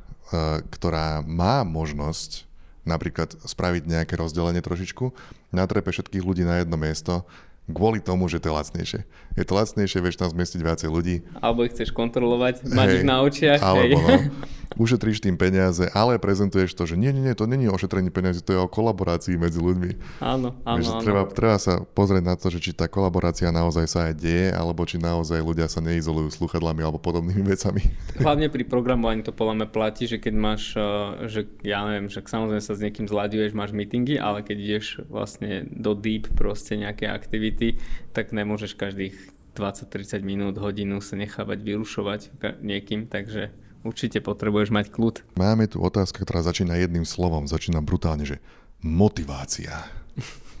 ktorá 0.70 1.22
má 1.24 1.62
možnosť 1.62 2.46
napríklad 2.84 3.32
spraviť 3.48 3.88
nejaké 3.88 4.14
rozdelenie 4.20 4.60
trošičku, 4.60 5.10
natrepe 5.50 5.88
všetkých 5.88 6.24
ľudí 6.24 6.44
na 6.44 6.60
jedno 6.60 6.76
miesto, 6.76 7.24
kvôli 7.64 7.98
tomu, 8.04 8.28
že 8.28 8.40
to 8.40 8.52
je 8.52 8.56
lacnejšie. 8.60 9.00
Je 9.34 9.42
to 9.42 9.58
lacnejšie, 9.58 9.98
vieš 9.98 10.22
tam 10.22 10.30
zmestiť 10.30 10.60
viacej 10.62 10.88
ľudí. 10.90 11.26
Alebo 11.42 11.66
ich 11.66 11.74
chceš 11.74 11.90
kontrolovať, 11.90 12.70
mať 12.70 12.88
hej, 12.88 12.96
ich 13.02 13.04
na 13.06 13.16
očiach. 13.26 13.60
Alebo 13.60 13.98
hej. 13.98 14.30
no, 14.30 14.46
ušetríš 14.78 15.22
tým 15.22 15.38
peniaze, 15.38 15.86
ale 15.94 16.18
prezentuješ 16.18 16.74
to, 16.74 16.86
že 16.86 16.98
nie, 16.98 17.14
nie, 17.14 17.22
nie, 17.30 17.34
to 17.34 17.46
není 17.46 17.70
o 17.70 17.76
šetrení 17.78 18.10
peniazy, 18.10 18.42
to 18.42 18.54
je 18.54 18.60
o 18.60 18.70
kolaborácii 18.70 19.38
medzi 19.38 19.62
ľuďmi. 19.62 19.90
Áno, 20.22 20.58
áno, 20.66 20.78
vieš, 20.78 20.90
áno. 20.90 21.02
Treba, 21.02 21.22
treba 21.30 21.56
sa 21.58 21.82
pozrieť 21.82 22.24
na 22.26 22.34
to, 22.34 22.50
že 22.50 22.58
či 22.62 22.70
tá 22.74 22.90
kolaborácia 22.90 23.50
naozaj 23.54 23.86
sa 23.86 24.10
aj 24.10 24.14
deje, 24.18 24.48
alebo 24.50 24.82
či 24.82 24.98
naozaj 24.98 25.38
ľudia 25.38 25.70
sa 25.70 25.78
neizolujú 25.78 26.30
sluchadlami 26.34 26.82
alebo 26.82 26.98
podobnými 26.98 27.44
vecami. 27.54 27.82
Hlavne 28.18 28.50
pri 28.50 28.64
programovaní 28.66 29.22
to 29.22 29.30
podľa 29.30 29.62
mňa 29.62 29.68
platí, 29.70 30.10
že 30.10 30.18
keď 30.18 30.34
máš, 30.34 30.74
eh, 30.74 30.82
že 31.30 31.40
ja 31.62 31.86
neviem, 31.86 32.10
že 32.10 32.22
samozrejme 32.24 32.62
sa 32.62 32.74
s 32.74 32.82
niekým 32.82 33.06
zľaduješ, 33.06 33.54
máš 33.54 33.70
meetingy, 33.70 34.18
ale 34.18 34.42
keď 34.42 34.56
ideš 34.58 34.86
vlastne 35.06 35.66
do 35.70 35.94
deep 35.94 36.30
proste 36.34 36.74
nejaké 36.74 37.06
aktivity, 37.06 37.78
tak 38.14 38.30
nemôžeš 38.30 38.78
každých 38.78 39.14
20-30 39.54 40.26
minút, 40.26 40.58
hodinu 40.58 40.98
sa 40.98 41.14
nechávať 41.14 41.58
vyrušovať 41.62 42.20
niekým, 42.60 43.06
takže 43.06 43.54
určite 43.86 44.18
potrebuješ 44.18 44.74
mať 44.74 44.90
kľud. 44.90 45.38
Máme 45.38 45.70
tu 45.70 45.78
otázka, 45.78 46.26
ktorá 46.26 46.42
začína 46.42 46.74
jedným 46.76 47.06
slovom, 47.06 47.46
začína 47.46 47.78
brutálne, 47.78 48.26
že 48.26 48.42
motivácia. 48.82 49.86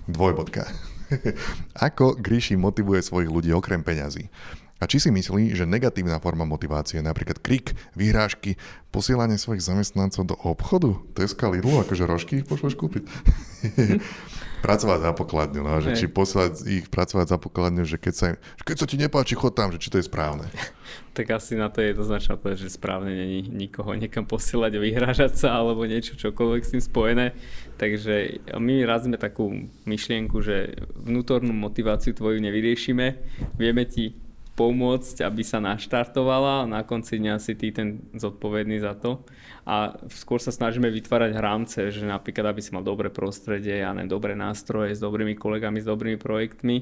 Dvojbodka. 0.06 0.68
Ako 1.86 2.16
Gríši 2.16 2.54
motivuje 2.54 3.02
svojich 3.02 3.30
ľudí 3.32 3.50
okrem 3.50 3.82
peňazí? 3.82 4.30
A 4.82 4.90
či 4.90 5.00
si 5.00 5.08
myslí, 5.08 5.54
že 5.56 5.64
negatívna 5.64 6.20
forma 6.20 6.44
motivácie, 6.44 7.00
napríklad 7.00 7.40
krik, 7.40 7.72
vyhrážky, 7.96 8.60
posielanie 8.92 9.40
svojich 9.40 9.64
zamestnancov 9.64 10.28
do 10.28 10.36
obchodu, 10.44 10.98
Teska 11.16 11.48
Lidlu, 11.48 11.80
akože 11.80 12.04
rožky 12.04 12.32
ich 12.42 12.46
pošleš 12.46 12.76
kúpiť? 12.76 13.06
pracovať 14.64 14.98
za 15.04 15.12
pokladňu, 15.12 15.60
no, 15.60 15.76
že 15.84 15.92
či 15.92 16.08
posielať 16.08 16.64
ich 16.64 16.88
pracovať 16.88 17.36
za 17.36 17.36
pokladňu, 17.36 17.84
že 17.84 18.00
keď 18.00 18.14
sa, 18.16 18.26
že 18.40 18.64
keď 18.64 18.76
sa 18.80 18.86
ti 18.88 18.96
nepáči, 18.96 19.36
chod 19.36 19.52
tam, 19.52 19.68
že 19.68 19.76
či 19.76 19.92
to 19.92 20.00
je 20.00 20.08
správne. 20.08 20.48
tak 21.16 21.28
asi 21.36 21.52
na 21.52 21.68
to 21.68 21.84
je 21.84 21.92
jednoznačné 21.92 22.40
povedať, 22.40 22.64
že 22.64 22.80
správne 22.80 23.12
není 23.12 23.44
nikoho 23.52 23.92
niekam 23.92 24.24
posielať, 24.24 24.80
vyhrážať 24.80 25.36
sa 25.36 25.60
alebo 25.60 25.84
niečo 25.84 26.16
čokoľvek 26.16 26.62
s 26.64 26.72
tým 26.72 26.82
spojené. 26.82 27.26
Takže 27.76 28.48
my 28.56 28.88
razíme 28.88 29.20
takú 29.20 29.68
myšlienku, 29.84 30.40
že 30.40 30.80
vnútornú 30.96 31.52
motiváciu 31.52 32.16
tvoju 32.16 32.40
nevyriešime, 32.40 33.20
vieme 33.60 33.84
ti 33.84 34.23
pomôcť, 34.54 35.26
aby 35.26 35.42
sa 35.42 35.58
naštartovala 35.58 36.62
a 36.62 36.70
na 36.70 36.86
konci 36.86 37.18
dňa 37.18 37.42
si 37.42 37.58
ty 37.58 37.74
ten 37.74 38.06
zodpovedný 38.14 38.78
za 38.78 38.94
to. 38.94 39.26
A 39.66 39.98
skôr 40.14 40.38
sa 40.38 40.54
snažíme 40.54 40.86
vytvárať 40.94 41.32
rámce, 41.34 41.80
že 41.90 42.06
napríklad, 42.06 42.54
aby 42.54 42.60
si 42.62 42.70
mal 42.70 42.86
dobré 42.86 43.10
prostredie, 43.10 43.82
a 43.82 43.90
ne 43.90 44.06
dobré 44.06 44.38
nástroje 44.38 44.94
s 44.94 45.02
dobrými 45.02 45.34
kolegami, 45.34 45.82
s 45.82 45.86
dobrými 45.90 46.18
projektmi, 46.22 46.76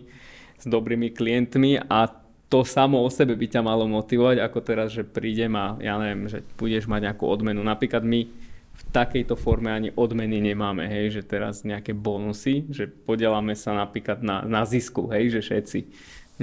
s 0.61 0.67
dobrými 0.69 1.17
klientmi 1.17 1.81
a 1.81 2.23
to 2.53 2.69
samo 2.69 3.01
o 3.01 3.09
sebe 3.09 3.33
by 3.33 3.49
ťa 3.49 3.65
malo 3.65 3.89
motivovať, 3.89 4.45
ako 4.45 4.59
teraz, 4.61 4.93
že 4.93 5.09
prídem 5.09 5.57
a 5.57 5.81
ja 5.81 5.97
neviem, 5.97 6.29
že 6.29 6.45
budeš 6.61 6.85
mať 6.85 7.09
nejakú 7.09 7.25
odmenu. 7.25 7.65
Napríklad 7.65 8.05
my 8.05 8.29
v 8.73 8.83
takejto 8.93 9.41
forme 9.41 9.73
ani 9.73 9.89
odmeny 9.97 10.45
nemáme, 10.45 10.85
hej, 10.85 11.17
že 11.17 11.23
teraz 11.25 11.65
nejaké 11.65 11.97
bonusy, 11.97 12.69
že 12.69 12.93
podielame 12.93 13.57
sa 13.57 13.73
napríklad 13.73 14.21
na, 14.21 14.45
na 14.45 14.69
zisku, 14.69 15.09
hej, 15.09 15.33
že 15.33 15.41
všetci 15.41 15.79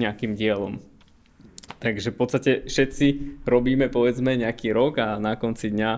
nejakým 0.01 0.33
dielom. 0.33 0.81
Takže 1.77 2.09
v 2.11 2.17
podstate 2.17 2.51
všetci 2.65 3.07
robíme 3.45 3.87
povedzme 3.93 4.33
nejaký 4.33 4.73
rok 4.73 4.99
a 4.99 5.21
na 5.21 5.37
konci 5.37 5.69
dňa, 5.69 5.91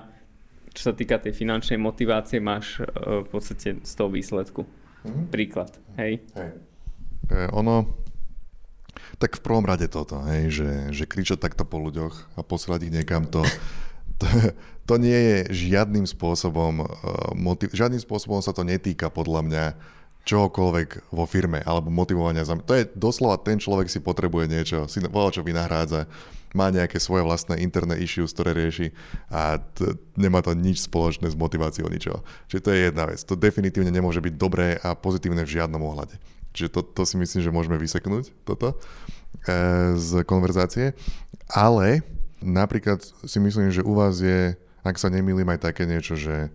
čo 0.75 0.91
sa 0.91 0.93
týka 0.93 1.17
tej 1.17 1.31
finančnej 1.31 1.79
motivácie, 1.79 2.43
máš 2.43 2.83
uh, 2.83 3.23
v 3.23 3.27
podstate 3.31 3.79
z 3.81 3.93
toho 3.95 4.11
výsledku. 4.11 4.67
Mm-hmm. 5.01 5.25
Príklad, 5.33 5.71
hej. 5.97 6.21
hej. 6.37 6.51
E, 7.33 7.49
ono, 7.49 7.89
tak 9.17 9.39
v 9.39 9.41
prvom 9.41 9.65
rade 9.65 9.89
toto, 9.89 10.21
hej, 10.29 10.53
že, 10.53 10.69
že 10.93 11.09
kričať 11.09 11.41
takto 11.41 11.65
po 11.65 11.81
ľuďoch 11.81 12.37
a 12.37 12.45
posielať 12.45 12.85
ich 12.85 12.93
niekam, 12.93 13.25
to, 13.25 13.41
to, 14.21 14.27
to 14.85 14.93
nie 15.01 15.17
je 15.17 15.37
žiadnym 15.71 16.05
spôsobom, 16.05 16.85
uh, 16.85 17.33
motiv, 17.33 17.73
žiadnym 17.73 17.97
spôsobom 17.97 18.45
sa 18.45 18.53
to 18.53 18.61
netýka 18.61 19.09
podľa 19.09 19.41
mňa 19.41 19.63
čohokoľvek 20.21 21.13
vo 21.13 21.25
firme 21.25 21.65
alebo 21.65 21.89
motivovania. 21.89 22.45
Za... 22.45 22.59
To 22.61 22.77
je 22.77 22.85
doslova 22.93 23.41
ten 23.41 23.57
človek 23.57 23.89
si 23.89 23.97
potrebuje 23.97 24.45
niečo, 24.45 24.77
si 24.85 25.01
volá 25.09 25.33
čo 25.33 25.41
vynahrádza, 25.41 26.05
má 26.51 26.67
nejaké 26.67 26.99
svoje 26.99 27.23
vlastné 27.23 27.63
interné 27.63 27.95
issues, 28.03 28.35
ktoré 28.35 28.51
rieši 28.51 28.91
a 29.31 29.59
t- 29.59 29.95
nemá 30.19 30.43
to 30.43 30.51
nič 30.51 30.83
spoločné 30.83 31.31
s 31.31 31.39
motiváciou 31.39 31.87
ničoho. 31.87 32.21
Čiže 32.51 32.63
to 32.63 32.69
je 32.75 32.79
jedna 32.91 33.03
vec. 33.07 33.19
To 33.23 33.39
definitívne 33.39 33.91
nemôže 33.91 34.19
byť 34.19 34.33
dobré 34.35 34.75
a 34.83 34.93
pozitívne 34.93 35.47
v 35.47 35.53
žiadnom 35.59 35.79
ohľade. 35.79 36.19
Čiže 36.51 36.69
to, 36.75 36.79
to 36.83 37.03
si 37.07 37.15
myslím, 37.15 37.39
že 37.39 37.55
môžeme 37.55 37.79
vyseknúť 37.79 38.35
toto 38.43 38.75
e, 38.75 39.95
z 39.95 40.27
konverzácie. 40.27 40.91
Ale 41.47 42.03
napríklad 42.43 42.99
si 43.23 43.39
myslím, 43.39 43.71
že 43.71 43.87
u 43.87 43.95
vás 43.95 44.19
je, 44.19 44.59
ak 44.83 44.99
sa 44.99 45.07
nemýlim, 45.07 45.47
aj 45.47 45.71
také 45.71 45.87
niečo, 45.87 46.19
že 46.19 46.51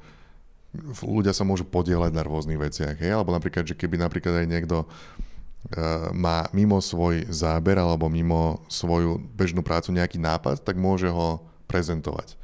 ľudia 1.03 1.33
sa 1.33 1.43
môžu 1.43 1.65
podielať 1.67 2.13
na 2.13 2.23
rôznych 2.23 2.61
veciach. 2.61 2.97
Hej? 3.01 3.17
Alebo 3.17 3.33
napríklad, 3.33 3.67
že 3.67 3.79
keby 3.79 4.01
napríklad 4.01 4.45
aj 4.45 4.47
niekto 4.47 4.77
uh, 4.85 6.11
má 6.15 6.47
mimo 6.53 6.79
svoj 6.79 7.27
záber 7.29 7.77
alebo 7.77 8.07
mimo 8.07 8.63
svoju 8.71 9.19
bežnú 9.35 9.61
prácu 9.65 9.91
nejaký 9.93 10.21
nápad, 10.21 10.63
tak 10.63 10.79
môže 10.79 11.11
ho 11.11 11.43
prezentovať. 11.67 12.39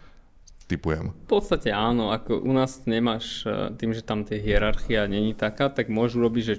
Typujem. 0.66 1.12
V 1.26 1.30
podstate 1.30 1.68
áno, 1.68 2.14
ako 2.14 2.40
u 2.40 2.52
nás 2.54 2.86
nemáš, 2.88 3.44
e, 3.44 3.76
tým, 3.76 3.92
že 3.92 4.00
tam 4.00 4.24
tie 4.24 4.40
hierarchia 4.40 5.04
není 5.04 5.36
taká, 5.36 5.68
tak 5.68 5.92
môžu 5.92 6.22
robiť, 6.22 6.44
že 6.48 6.54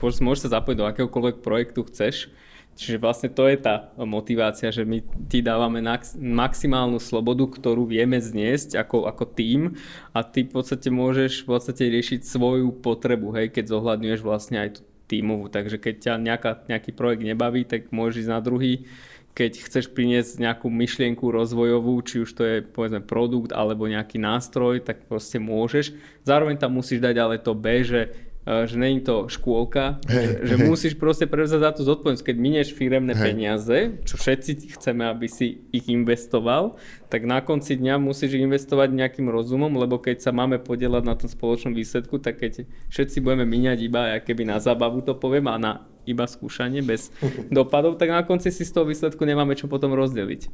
môžeš 0.00 0.48
sa 0.48 0.62
zapojiť 0.62 0.78
do 0.78 0.88
akéhokoľvek 0.88 1.44
projektu 1.44 1.84
chceš, 1.84 2.32
Čiže 2.78 3.02
vlastne 3.02 3.26
to 3.34 3.50
je 3.50 3.58
tá 3.58 3.90
motivácia, 3.98 4.70
že 4.70 4.86
my 4.86 5.02
ti 5.26 5.42
dávame 5.42 5.82
maximálnu 6.14 7.02
slobodu, 7.02 7.50
ktorú 7.50 7.90
vieme 7.90 8.22
zniesť 8.22 8.78
ako, 8.78 9.10
ako 9.10 9.24
tým 9.34 9.74
a 10.14 10.22
ty 10.22 10.46
v 10.46 10.54
podstate 10.54 10.86
môžeš 10.86 11.42
v 11.42 11.46
podstate 11.50 11.90
riešiť 11.90 12.22
svoju 12.22 12.70
potrebu, 12.78 13.34
hej, 13.34 13.50
keď 13.50 13.74
zohľadňuješ 13.74 14.20
vlastne 14.22 14.62
aj 14.62 14.70
tú 14.78 14.80
tímovú. 15.10 15.50
Takže 15.50 15.82
keď 15.82 15.94
ťa 15.98 16.14
nejaká, 16.22 16.50
nejaký 16.70 16.94
projekt 16.94 17.26
nebaví, 17.26 17.66
tak 17.66 17.90
môžeš 17.90 18.28
ísť 18.28 18.30
na 18.30 18.38
druhý. 18.38 18.86
Keď 19.34 19.52
chceš 19.70 19.90
priniesť 19.90 20.38
nejakú 20.38 20.70
myšlienku 20.70 21.22
rozvojovú, 21.30 21.98
či 22.06 22.22
už 22.22 22.30
to 22.30 22.42
je 22.46 22.56
povedzme 22.62 23.02
produkt 23.02 23.50
alebo 23.50 23.90
nejaký 23.90 24.22
nástroj, 24.22 24.86
tak 24.86 25.06
proste 25.10 25.42
môžeš. 25.42 25.98
Zároveň 26.22 26.62
tam 26.62 26.78
musíš 26.78 27.02
dať 27.02 27.16
ale 27.18 27.42
to 27.42 27.58
B, 27.58 27.82
že 27.82 28.27
že 28.48 28.80
není 28.80 29.04
to 29.04 29.28
škôlka, 29.28 30.00
hey, 30.08 30.40
že, 30.40 30.48
že 30.48 30.54
hey. 30.56 30.64
musíš 30.64 30.94
proste 30.96 31.28
prevzať 31.28 31.60
za 31.60 31.70
to 31.76 31.82
zodpovednosť. 31.84 32.24
Keď 32.24 32.36
minieš 32.40 32.68
firemné 32.72 33.12
hey. 33.12 33.32
peniaze, 33.32 34.00
čo 34.08 34.16
všetci 34.16 34.72
chceme, 34.80 35.04
aby 35.04 35.28
si 35.28 35.68
ich 35.68 35.84
investoval, 35.92 36.80
tak 37.12 37.28
na 37.28 37.44
konci 37.44 37.76
dňa 37.76 38.00
musíš 38.00 38.40
investovať 38.40 38.88
nejakým 38.96 39.28
rozumom, 39.28 39.76
lebo 39.76 40.00
keď 40.00 40.24
sa 40.24 40.32
máme 40.32 40.56
podielať 40.64 41.02
na 41.04 41.12
tom 41.12 41.28
spoločnom 41.28 41.76
výsledku, 41.76 42.16
tak 42.16 42.40
keď 42.40 42.64
všetci 42.88 43.20
budeme 43.20 43.44
míňať 43.44 43.78
iba 43.84 44.16
keby 44.24 44.48
na 44.48 44.56
zábavu 44.56 45.04
to 45.04 45.12
poviem 45.12 45.52
a 45.52 45.60
na 45.60 45.72
iba 46.08 46.24
skúšanie 46.24 46.80
bez 46.80 47.12
dopadov, 47.52 48.00
tak 48.00 48.08
na 48.08 48.24
konci 48.24 48.48
si 48.48 48.64
z 48.64 48.72
toho 48.72 48.88
výsledku 48.88 49.28
nemáme 49.28 49.52
čo 49.52 49.68
potom 49.68 49.92
rozdeliť. 49.92 50.48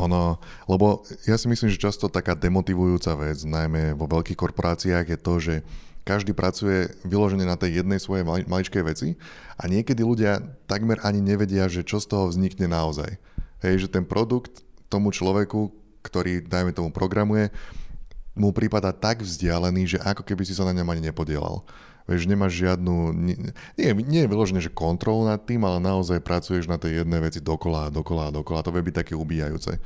Ono, 0.00 0.40
lebo 0.68 1.04
ja 1.28 1.36
si 1.36 1.48
myslím, 1.52 1.68
že 1.68 1.80
často 1.80 2.08
taká 2.08 2.32
demotivujúca 2.32 3.12
vec, 3.16 3.40
najmä 3.44 3.92
vo 3.92 4.08
veľkých 4.08 4.36
korporáciách, 4.40 5.04
je 5.04 5.18
to, 5.20 5.34
že 5.40 5.54
každý 6.02 6.34
pracuje 6.34 6.90
vyložene 7.06 7.46
na 7.46 7.54
tej 7.54 7.82
jednej 7.82 8.02
svojej 8.02 8.26
maličkej 8.26 8.82
veci 8.82 9.08
a 9.54 9.70
niekedy 9.70 10.02
ľudia 10.02 10.42
takmer 10.66 10.98
ani 11.06 11.22
nevedia, 11.22 11.70
že 11.70 11.86
čo 11.86 12.02
z 12.02 12.10
toho 12.10 12.26
vznikne 12.30 12.66
naozaj. 12.66 13.18
Hej, 13.62 13.86
že 13.86 13.88
ten 13.88 14.02
produkt 14.02 14.66
tomu 14.90 15.14
človeku, 15.14 15.70
ktorý, 16.02 16.42
dajme 16.42 16.74
tomu, 16.74 16.90
programuje, 16.90 17.54
mu 18.34 18.50
prípada 18.50 18.90
tak 18.90 19.22
vzdialený, 19.22 19.96
že 19.96 19.98
ako 20.02 20.26
keby 20.26 20.42
si 20.42 20.56
sa 20.56 20.66
na 20.66 20.74
ňom 20.74 20.88
ani 20.90 21.12
nepodielal. 21.12 21.62
Vieš, 22.10 22.26
nemáš 22.26 22.58
žiadnu, 22.58 23.14
nie, 23.14 23.36
nie 23.78 24.20
je 24.26 24.30
vyložené, 24.30 24.58
že 24.58 24.74
kontrolu 24.74 25.22
nad 25.22 25.38
tým, 25.38 25.62
ale 25.62 25.78
naozaj 25.78 26.18
pracuješ 26.18 26.66
na 26.66 26.74
tej 26.74 27.06
jednej 27.06 27.22
veci 27.22 27.38
dokola 27.38 27.86
a 27.86 27.92
dokola 27.94 28.28
a 28.28 28.34
dokola. 28.34 28.66
To 28.66 28.74
vie 28.74 28.82
byť 28.82 28.96
také 29.06 29.14
ubíjajúce. 29.14 29.78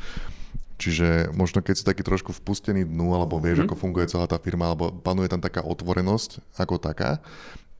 Čiže 0.76 1.32
možno 1.32 1.64
keď 1.64 1.74
si 1.74 1.88
taký 1.88 2.04
trošku 2.04 2.36
vpustený 2.36 2.84
dnu, 2.84 3.16
alebo 3.16 3.40
vieš, 3.40 3.64
mm. 3.64 3.66
ako 3.68 3.74
funguje 3.80 4.12
celá 4.12 4.28
tá 4.28 4.36
firma, 4.36 4.68
alebo 4.68 4.92
panuje 4.92 5.32
tam 5.32 5.40
taká 5.40 5.64
otvorenosť 5.64 6.60
ako 6.60 6.76
taká, 6.76 7.24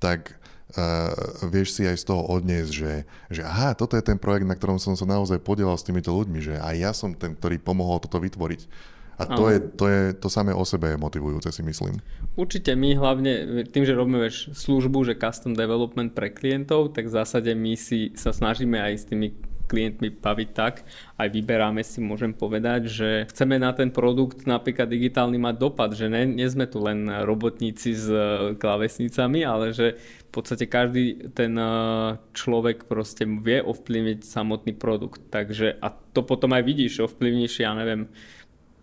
tak 0.01 0.41
uh, 0.77 1.13
vieš 1.45 1.77
si 1.77 1.85
aj 1.85 2.01
z 2.01 2.05
toho 2.09 2.25
odniesť, 2.25 2.73
že, 2.73 2.93
že 3.29 3.43
aha, 3.45 3.77
toto 3.77 4.01
je 4.01 4.05
ten 4.05 4.17
projekt, 4.17 4.49
na 4.49 4.57
ktorom 4.57 4.81
som 4.81 4.97
sa 4.97 5.05
naozaj 5.05 5.45
podielal 5.45 5.77
s 5.77 5.85
týmito 5.85 6.09
ľuďmi, 6.09 6.41
že 6.41 6.55
aj 6.57 6.75
ja 6.77 6.93
som 6.97 7.13
ten, 7.13 7.37
ktorý 7.37 7.61
pomohol 7.61 8.01
toto 8.01 8.17
vytvoriť. 8.17 8.95
A 9.17 9.25
to 9.25 9.49
je, 9.49 9.59
to 9.81 9.89
je 9.89 10.01
to 10.13 10.29
samé 10.29 10.53
o 10.53 10.61
sebe 10.69 10.93
je 10.93 11.01
motivujúce, 11.01 11.49
si 11.49 11.65
myslím. 11.65 12.05
Určite 12.37 12.77
my 12.77 13.01
hlavne 13.01 13.65
tým, 13.65 13.89
že 13.89 13.97
robíme 13.97 14.21
vieš, 14.21 14.53
službu, 14.53 15.09
že 15.09 15.17
custom 15.17 15.57
development 15.57 16.13
pre 16.13 16.29
klientov, 16.29 16.93
tak 16.93 17.09
v 17.09 17.17
zásade 17.17 17.49
my 17.57 17.81
si 17.81 18.13
sa 18.13 18.37
snažíme 18.37 18.77
aj 18.77 18.93
s 18.93 19.05
tými 19.09 19.33
klientmi 19.67 20.15
baviť 20.15 20.51
tak, 20.55 20.87
aj 21.19 21.29
vyberáme 21.29 21.83
si, 21.83 21.99
môžem 21.99 22.31
povedať, 22.33 22.89
že 22.89 23.09
chceme 23.29 23.59
na 23.59 23.75
ten 23.75 23.91
produkt 23.91 24.47
napríklad 24.47 24.87
digitálny 24.87 25.37
mať 25.37 25.57
dopad, 25.59 25.91
že 25.93 26.07
ne, 26.07 26.25
nie 26.25 26.47
sme 26.47 26.71
tu 26.71 26.81
len 26.81 27.07
robotníci 27.07 27.91
s 27.93 28.07
e, 28.07 28.55
klávesnicami, 28.57 29.43
ale 29.43 29.75
že 29.75 29.99
v 30.01 30.31
podstate 30.31 30.71
každý 30.71 31.35
ten 31.35 31.53
e, 31.59 31.69
človek 32.33 32.87
proste 32.87 33.27
vie 33.27 33.61
ovplyvniť 33.61 34.23
samotný 34.23 34.73
produkt. 34.79 35.21
Takže 35.29 35.77
a 35.83 35.91
to 35.91 36.23
potom 36.23 36.55
aj 36.55 36.63
vidíš, 36.63 37.05
ovplyvníš, 37.05 37.61
ja 37.61 37.75
neviem, 37.75 38.09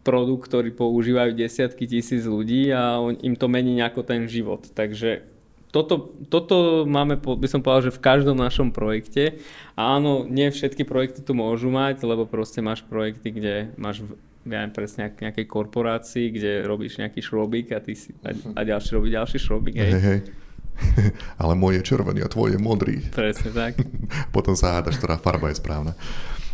produkt, 0.03 0.51
ktorý 0.51 0.75
používajú 0.75 1.31
desiatky 1.33 1.87
tisíc 1.87 2.27
ľudí 2.27 2.69
a 2.75 2.99
im 3.23 3.39
to 3.39 3.47
mení 3.47 3.79
nejako 3.79 4.03
ten 4.03 4.27
život. 4.27 4.67
Takže 4.75 5.32
toto, 5.73 6.13
toto 6.29 6.85
máme, 6.85 7.17
by 7.17 7.47
som 7.49 7.65
povedal, 7.65 7.89
že 7.89 7.97
v 7.97 8.03
každom 8.05 8.37
našom 8.37 8.69
projekte. 8.69 9.41
A 9.73 9.97
áno, 9.97 10.21
nie 10.29 10.53
všetky 10.53 10.85
projekty 10.85 11.25
tu 11.25 11.33
môžu 11.33 11.73
mať, 11.73 12.05
lebo 12.05 12.29
proste 12.29 12.61
máš 12.61 12.85
projekty, 12.85 13.33
kde 13.33 13.53
máš 13.73 14.05
ja 14.43 14.59
neviem, 14.59 14.75
presne 14.75 15.07
nejakej 15.07 15.47
korporácii, 15.47 16.35
kde 16.35 16.67
robíš 16.67 16.99
nejaký 16.99 17.23
šrobík 17.23 17.71
a, 17.71 17.79
ty 17.79 17.95
si, 17.95 18.11
a, 18.27 18.35
a 18.35 18.61
ďalší 18.67 18.89
robí 18.91 19.07
ďalší 19.07 19.39
šrobík. 19.39 19.75
Hej. 19.79 19.91
Hej, 19.95 20.03
hej. 20.03 20.19
Ale 21.41 21.55
môj 21.55 21.79
je 21.79 21.87
červený 21.87 22.27
a 22.27 22.29
tvoj 22.29 22.53
je 22.53 22.59
modrý. 22.59 22.99
Presne 23.15 23.55
tak. 23.55 23.79
Potom 24.35 24.53
sa 24.53 24.77
hádaš, 24.77 24.99
ktorá 24.99 25.15
farba 25.15 25.47
je 25.47 25.63
správna. 25.63 25.95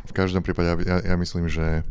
V 0.05 0.13
každom 0.13 0.45
prípade 0.45 0.69
ja, 0.86 1.01
ja 1.01 1.15
myslím, 1.17 1.49
že 1.49 1.82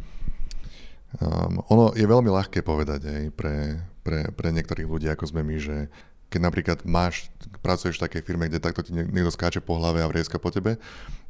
um, 1.19 1.67
ono 1.67 1.91
je 1.99 2.07
veľmi 2.07 2.31
ľahké 2.31 2.63
povedať 2.63 3.01
aj 3.03 3.23
pre, 3.35 3.83
pre, 4.07 4.31
pre 4.31 4.49
niektorých 4.55 4.87
ľudí, 4.87 5.11
ako 5.11 5.35
sme 5.35 5.43
my, 5.43 5.57
že 5.59 5.91
keď 6.29 6.41
napríklad 6.41 6.79
máš, 6.85 7.33
pracuješ 7.65 7.97
v 7.99 8.05
takej 8.09 8.23
firme, 8.25 8.49
kde 8.49 8.61
takto 8.61 8.85
ti 8.85 8.93
niekto 8.93 9.33
skáče 9.33 9.65
po 9.65 9.81
hlave 9.81 10.05
a 10.05 10.11
vrieska 10.11 10.37
po 10.37 10.53
tebe, 10.53 10.77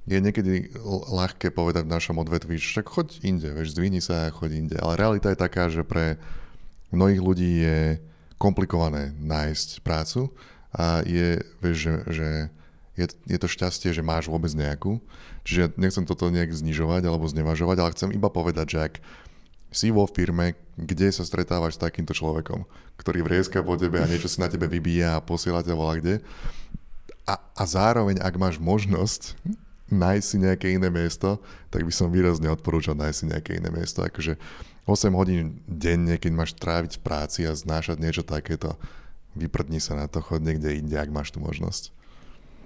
je 0.08 0.18
niekedy 0.18 0.72
ľahké 1.12 1.52
povedať 1.52 1.84
v 1.84 1.94
našom 1.94 2.16
odvetví, 2.18 2.56
že 2.56 2.80
však 2.80 2.86
choď 2.88 3.08
inde, 3.22 3.48
vieš, 3.52 3.76
zdvihni 3.76 4.00
sa 4.00 4.26
a 4.26 4.34
choď 4.34 4.50
inde. 4.56 4.76
Ale 4.80 4.96
realita 4.96 5.28
je 5.30 5.38
taká, 5.38 5.68
že 5.68 5.84
pre 5.84 6.16
mnohých 6.90 7.20
ľudí 7.20 7.52
je 7.60 7.80
komplikované 8.40 9.12
nájsť 9.20 9.84
prácu 9.84 10.32
a 10.72 11.04
je, 11.04 11.44
vieš, 11.60 11.76
že, 11.76 11.94
že 12.08 12.28
je, 12.98 13.06
je 13.28 13.38
to 13.38 13.46
šťastie, 13.46 13.92
že 13.92 14.02
máš 14.02 14.26
vôbec 14.26 14.50
nejakú. 14.56 14.98
Čiže 15.46 15.76
nechcem 15.78 16.04
toto 16.08 16.26
nejak 16.32 16.50
znižovať 16.50 17.06
alebo 17.06 17.30
znevažovať, 17.30 17.76
ale 17.78 17.92
chcem 17.94 18.10
iba 18.10 18.32
povedať, 18.32 18.66
že 18.74 18.78
ak 18.80 18.94
si 19.68 19.92
vo 19.92 20.04
firme, 20.08 20.56
kde 20.78 21.10
sa 21.12 21.26
stretávaš 21.26 21.76
s 21.76 21.82
takýmto 21.82 22.16
človekom, 22.16 22.64
ktorý 22.96 23.26
vrieska 23.26 23.60
po 23.60 23.76
tebe 23.76 24.00
a 24.00 24.08
niečo 24.08 24.30
si 24.30 24.40
na 24.40 24.48
tebe 24.48 24.70
vybíja 24.70 25.18
a 25.18 25.24
posiela 25.24 25.64
ťa 25.64 25.74
volá 25.76 25.98
kde. 26.00 26.24
A, 27.28 27.36
a 27.36 27.62
zároveň, 27.68 28.22
ak 28.24 28.34
máš 28.40 28.56
možnosť 28.56 29.36
nájsť 29.88 30.26
si 30.26 30.36
nejaké 30.40 30.66
iné 30.76 30.88
miesto, 30.92 31.40
tak 31.72 31.84
by 31.84 31.92
som 31.92 32.12
výrazne 32.12 32.48
odporúčal 32.52 32.96
nájsť 32.96 33.18
si 33.18 33.24
nejaké 33.28 33.50
iné 33.56 33.68
miesto. 33.72 34.04
Akože 34.04 34.36
8 34.84 35.12
hodín 35.12 35.60
denne, 35.68 36.16
keď 36.16 36.32
máš 36.32 36.56
tráviť 36.56 37.00
v 37.00 37.04
práci 37.04 37.40
a 37.44 37.52
znášať 37.52 38.00
niečo 38.00 38.24
takéto, 38.24 38.76
vyprdni 39.36 39.80
sa 39.80 39.96
na 39.96 40.08
to, 40.08 40.24
chod 40.24 40.44
niekde 40.44 40.80
inde, 40.80 40.96
ak 40.96 41.12
máš 41.12 41.32
tú 41.32 41.40
možnosť. 41.40 41.92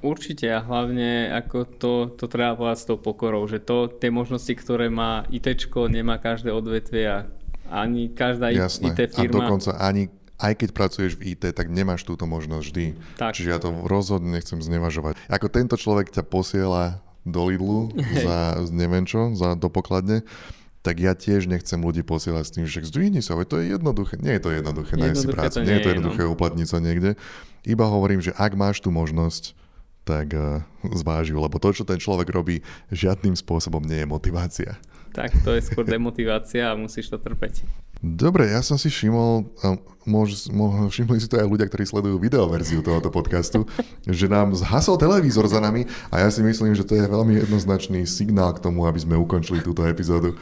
Určite 0.03 0.51
a 0.51 0.59
hlavne 0.59 1.31
ako 1.31 1.59
to, 1.79 1.93
to 2.19 2.27
treba 2.27 2.59
povedať 2.59 2.79
s 2.83 2.87
tou 2.91 2.99
pokorou, 2.99 3.47
že 3.47 3.62
to, 3.62 3.87
tie 3.87 4.11
možnosti, 4.11 4.51
ktoré 4.51 4.91
má 4.91 5.23
IT, 5.31 5.47
nemá 5.88 6.19
každé 6.19 6.51
odvetvie 6.51 7.07
a 7.07 7.19
ani 7.71 8.11
každá 8.11 8.51
Jasné. 8.51 8.93
IT 8.93 9.15
firma. 9.15 9.47
A 9.47 9.49
dokonca 9.49 9.71
ani 9.79 10.11
aj 10.43 10.59
keď 10.59 10.71
pracuješ 10.75 11.15
v 11.15 11.38
IT, 11.38 11.55
tak 11.55 11.71
nemáš 11.71 12.03
túto 12.03 12.27
možnosť 12.27 12.65
vždy. 12.67 12.87
Tak. 13.15 13.38
Čiže 13.38 13.49
ja 13.49 13.62
to 13.62 13.71
rozhodne 13.87 14.35
nechcem 14.35 14.59
znevažovať. 14.59 15.15
Ako 15.31 15.47
tento 15.47 15.79
človek 15.79 16.11
ťa 16.11 16.27
posiela 16.27 16.99
do 17.23 17.47
Lidlu 17.47 17.95
za 18.27 18.59
neviem 18.75 19.07
čo, 19.07 19.31
za 19.38 19.55
do 19.55 19.71
pokladne, 19.71 20.27
tak 20.83 20.99
ja 20.99 21.15
tiež 21.15 21.47
nechcem 21.47 21.79
ľudí 21.79 22.03
posielať 22.03 22.43
s 22.43 22.53
tým, 22.59 22.65
že 22.67 22.83
zdvihni 22.83 23.23
sa, 23.23 23.38
to 23.47 23.62
je 23.62 23.71
jednoduché. 23.71 24.19
Nie 24.19 24.43
je 24.43 24.43
to 24.43 24.51
jednoduché 24.51 24.99
nájsť 24.99 25.23
si 25.23 25.29
prácu, 25.31 25.57
nie, 25.62 25.67
nie 25.71 25.75
je 25.79 25.85
to 25.87 25.91
jednoduché 25.95 26.23
no. 26.27 26.35
uplatniť 26.35 26.67
sa 26.67 26.79
niekde. 26.83 27.15
Iba 27.62 27.87
hovorím, 27.87 28.19
že 28.19 28.35
ak 28.35 28.59
máš 28.59 28.83
tú 28.83 28.91
možnosť, 28.91 29.55
tak 30.03 30.35
uh, 30.35 30.62
zvážil, 30.83 31.38
lebo 31.38 31.62
to, 31.62 31.71
čo 31.71 31.87
ten 31.87 31.99
človek 31.99 32.29
robí, 32.31 32.61
žiadnym 32.91 33.38
spôsobom 33.38 33.83
nie 33.83 34.03
je 34.03 34.09
motivácia. 34.11 34.71
Tak, 35.12 35.45
to 35.45 35.53
je 35.53 35.61
skôr 35.61 35.85
demotivácia 35.85 36.73
a 36.73 36.79
musíš 36.79 37.12
to 37.12 37.21
trpeť. 37.21 37.69
Dobre, 38.03 38.51
ja 38.51 38.65
som 38.65 38.81
si 38.81 38.91
všimol, 38.91 39.47
a 39.62 39.79
mož, 40.09 40.51
mož, 40.51 40.91
všimli 40.91 41.23
si 41.23 41.31
to 41.31 41.38
aj 41.38 41.47
ľudia, 41.47 41.69
ktorí 41.69 41.87
sledujú 41.87 42.19
videoverziu 42.19 42.83
tohoto 42.83 43.15
podcastu, 43.15 43.62
že 44.03 44.27
nám 44.27 44.57
zhasol 44.59 44.99
televízor 44.99 45.47
za 45.47 45.62
nami 45.62 45.87
a 46.11 46.27
ja 46.27 46.29
si 46.33 46.43
myslím, 46.43 46.75
že 46.75 46.83
to 46.83 46.99
je 46.99 47.07
veľmi 47.07 47.38
jednoznačný 47.45 48.03
signál 48.09 48.57
k 48.57 48.62
tomu, 48.65 48.88
aby 48.91 48.99
sme 48.99 49.15
ukončili 49.15 49.62
túto 49.62 49.87
epizódu. 49.87 50.35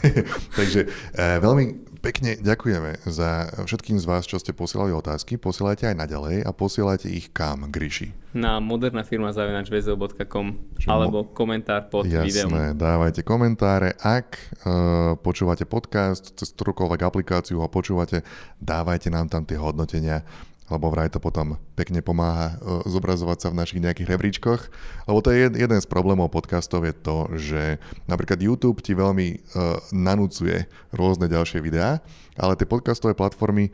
Takže 0.58 0.88
e, 1.12 1.22
veľmi 1.42 1.91
Pekne 2.02 2.34
ďakujeme 2.34 3.06
za 3.06 3.62
všetkým 3.62 3.94
z 4.02 4.04
vás, 4.10 4.26
čo 4.26 4.34
ste 4.42 4.50
posielali 4.50 4.90
otázky. 4.90 5.38
Posielajte 5.38 5.86
aj 5.86 5.96
naďalej 6.02 6.42
a 6.42 6.50
posielajte 6.50 7.06
ich 7.06 7.30
kam, 7.30 7.70
Gryši? 7.70 8.34
Na 8.34 8.58
moderná 8.58 9.06
firma 9.06 9.30
zavinačvezel.com 9.30 10.46
alebo 10.90 11.30
komentár 11.30 11.86
pod 11.94 12.10
Jasné, 12.10 12.26
videom. 12.26 12.50
Jasné, 12.50 12.64
dávajte 12.74 13.22
komentáre. 13.22 13.94
Ak 14.02 14.34
uh, 14.34 15.14
počúvate 15.14 15.62
podcast 15.62 16.34
cez 16.34 16.50
ktorúkoľvek 16.58 17.00
aplikáciu 17.06 17.62
a 17.62 17.70
počúvate, 17.70 18.26
dávajte 18.58 19.06
nám 19.06 19.30
tam 19.30 19.46
tie 19.46 19.62
hodnotenia 19.62 20.26
lebo 20.72 20.88
vraj 20.88 21.12
to 21.12 21.20
potom 21.20 21.60
pekne 21.76 22.00
pomáha 22.00 22.56
e, 22.56 22.88
zobrazovať 22.88 23.38
sa 23.44 23.48
v 23.52 23.58
našich 23.60 23.84
nejakých 23.84 24.08
rebríčkoch. 24.08 24.60
Lebo 25.04 25.18
to 25.20 25.28
je 25.30 25.52
jeden 25.52 25.78
z 25.78 25.86
problémov 25.86 26.32
podcastov 26.32 26.88
je 26.88 26.94
to, 26.96 27.28
že 27.36 27.62
napríklad 28.08 28.40
YouTube 28.40 28.80
ti 28.80 28.96
veľmi 28.96 29.28
uh, 29.52 29.78
nanúcuje 29.92 30.66
rôzne 30.94 31.28
ďalšie 31.28 31.60
videá, 31.60 32.00
ale 32.40 32.56
tie 32.56 32.64
podcastové 32.64 33.12
platformy 33.12 33.68
e, 33.68 33.72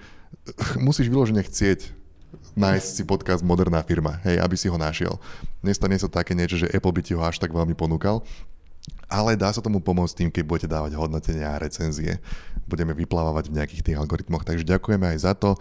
musíš 0.82 1.06
vyložene 1.06 1.40
chcieť 1.46 1.94
nájsť 2.58 2.88
si 2.90 3.02
podcast 3.06 3.46
Moderná 3.46 3.80
firma, 3.86 4.18
hej, 4.26 4.42
aby 4.42 4.58
si 4.58 4.66
ho 4.66 4.74
našiel. 4.74 5.16
Nestane 5.62 5.94
sa 5.96 6.10
také 6.10 6.34
niečo, 6.34 6.58
že 6.58 6.70
Apple 6.74 6.90
by 6.90 7.02
ti 7.06 7.12
ho 7.14 7.22
až 7.22 7.38
tak 7.38 7.54
veľmi 7.54 7.78
ponúkal, 7.78 8.26
ale 9.08 9.40
dá 9.40 9.48
sa 9.48 9.64
tomu 9.64 9.80
pomôcť 9.80 10.14
tým, 10.24 10.30
keď 10.30 10.44
budete 10.44 10.68
dávať 10.68 11.00
hodnotenia 11.00 11.56
a 11.56 11.60
recenzie. 11.60 12.20
Budeme 12.68 12.92
vyplávať 12.92 13.48
v 13.48 13.56
nejakých 13.56 13.82
tých 13.84 13.96
algoritmoch, 13.96 14.44
takže 14.44 14.68
ďakujeme 14.68 15.16
aj 15.16 15.18
za 15.24 15.32
to. 15.32 15.56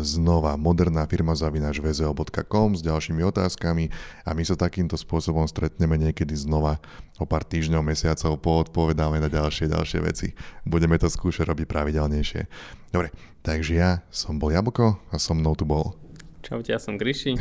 Znova 0.00 0.56
moderná 0.56 1.04
firma 1.04 1.36
zavinač 1.36 1.82
vzl.com 1.82 2.72
s 2.72 2.82
ďalšími 2.82 3.20
otázkami 3.26 3.90
a 4.24 4.30
my 4.32 4.42
sa 4.46 4.56
takýmto 4.56 4.96
spôsobom 4.96 5.44
stretneme 5.44 5.98
niekedy 5.98 6.32
znova 6.38 6.80
o 7.20 7.28
pár 7.28 7.44
týždňov, 7.44 7.84
mesiacov, 7.84 8.40
poodpovedáme 8.40 9.20
na 9.20 9.28
ďalšie, 9.28 9.68
ďalšie 9.68 9.98
veci. 10.02 10.28
Budeme 10.64 10.96
to 10.96 11.10
skúšať 11.10 11.46
robiť 11.46 11.66
pravidelnejšie. 11.68 12.48
Dobre, 12.94 13.12
takže 13.44 13.72
ja 13.76 13.90
som 14.08 14.40
bol 14.40 14.54
Jablko 14.54 14.98
a 15.12 15.14
som 15.20 15.36
mnou 15.36 15.52
tu 15.58 15.68
bol 15.68 15.94
Čaute, 16.42 16.74
ja 16.74 16.82
som 16.82 16.98
Gryši. 16.98 17.38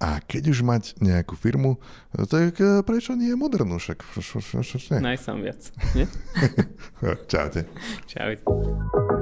A 0.00 0.18
keď 0.24 0.50
už 0.50 0.64
mať 0.64 0.96
nejakú 0.98 1.36
firmu, 1.36 1.78
tak 2.10 2.58
eh, 2.58 2.80
prečo 2.82 3.14
nie 3.14 3.36
modernú? 3.36 3.78
Však, 3.78 4.02
Najsam 4.98 5.44
viac, 5.44 5.60
nie? 5.94 6.08
Čaute. 7.30 7.68
Čaute. 8.08 9.19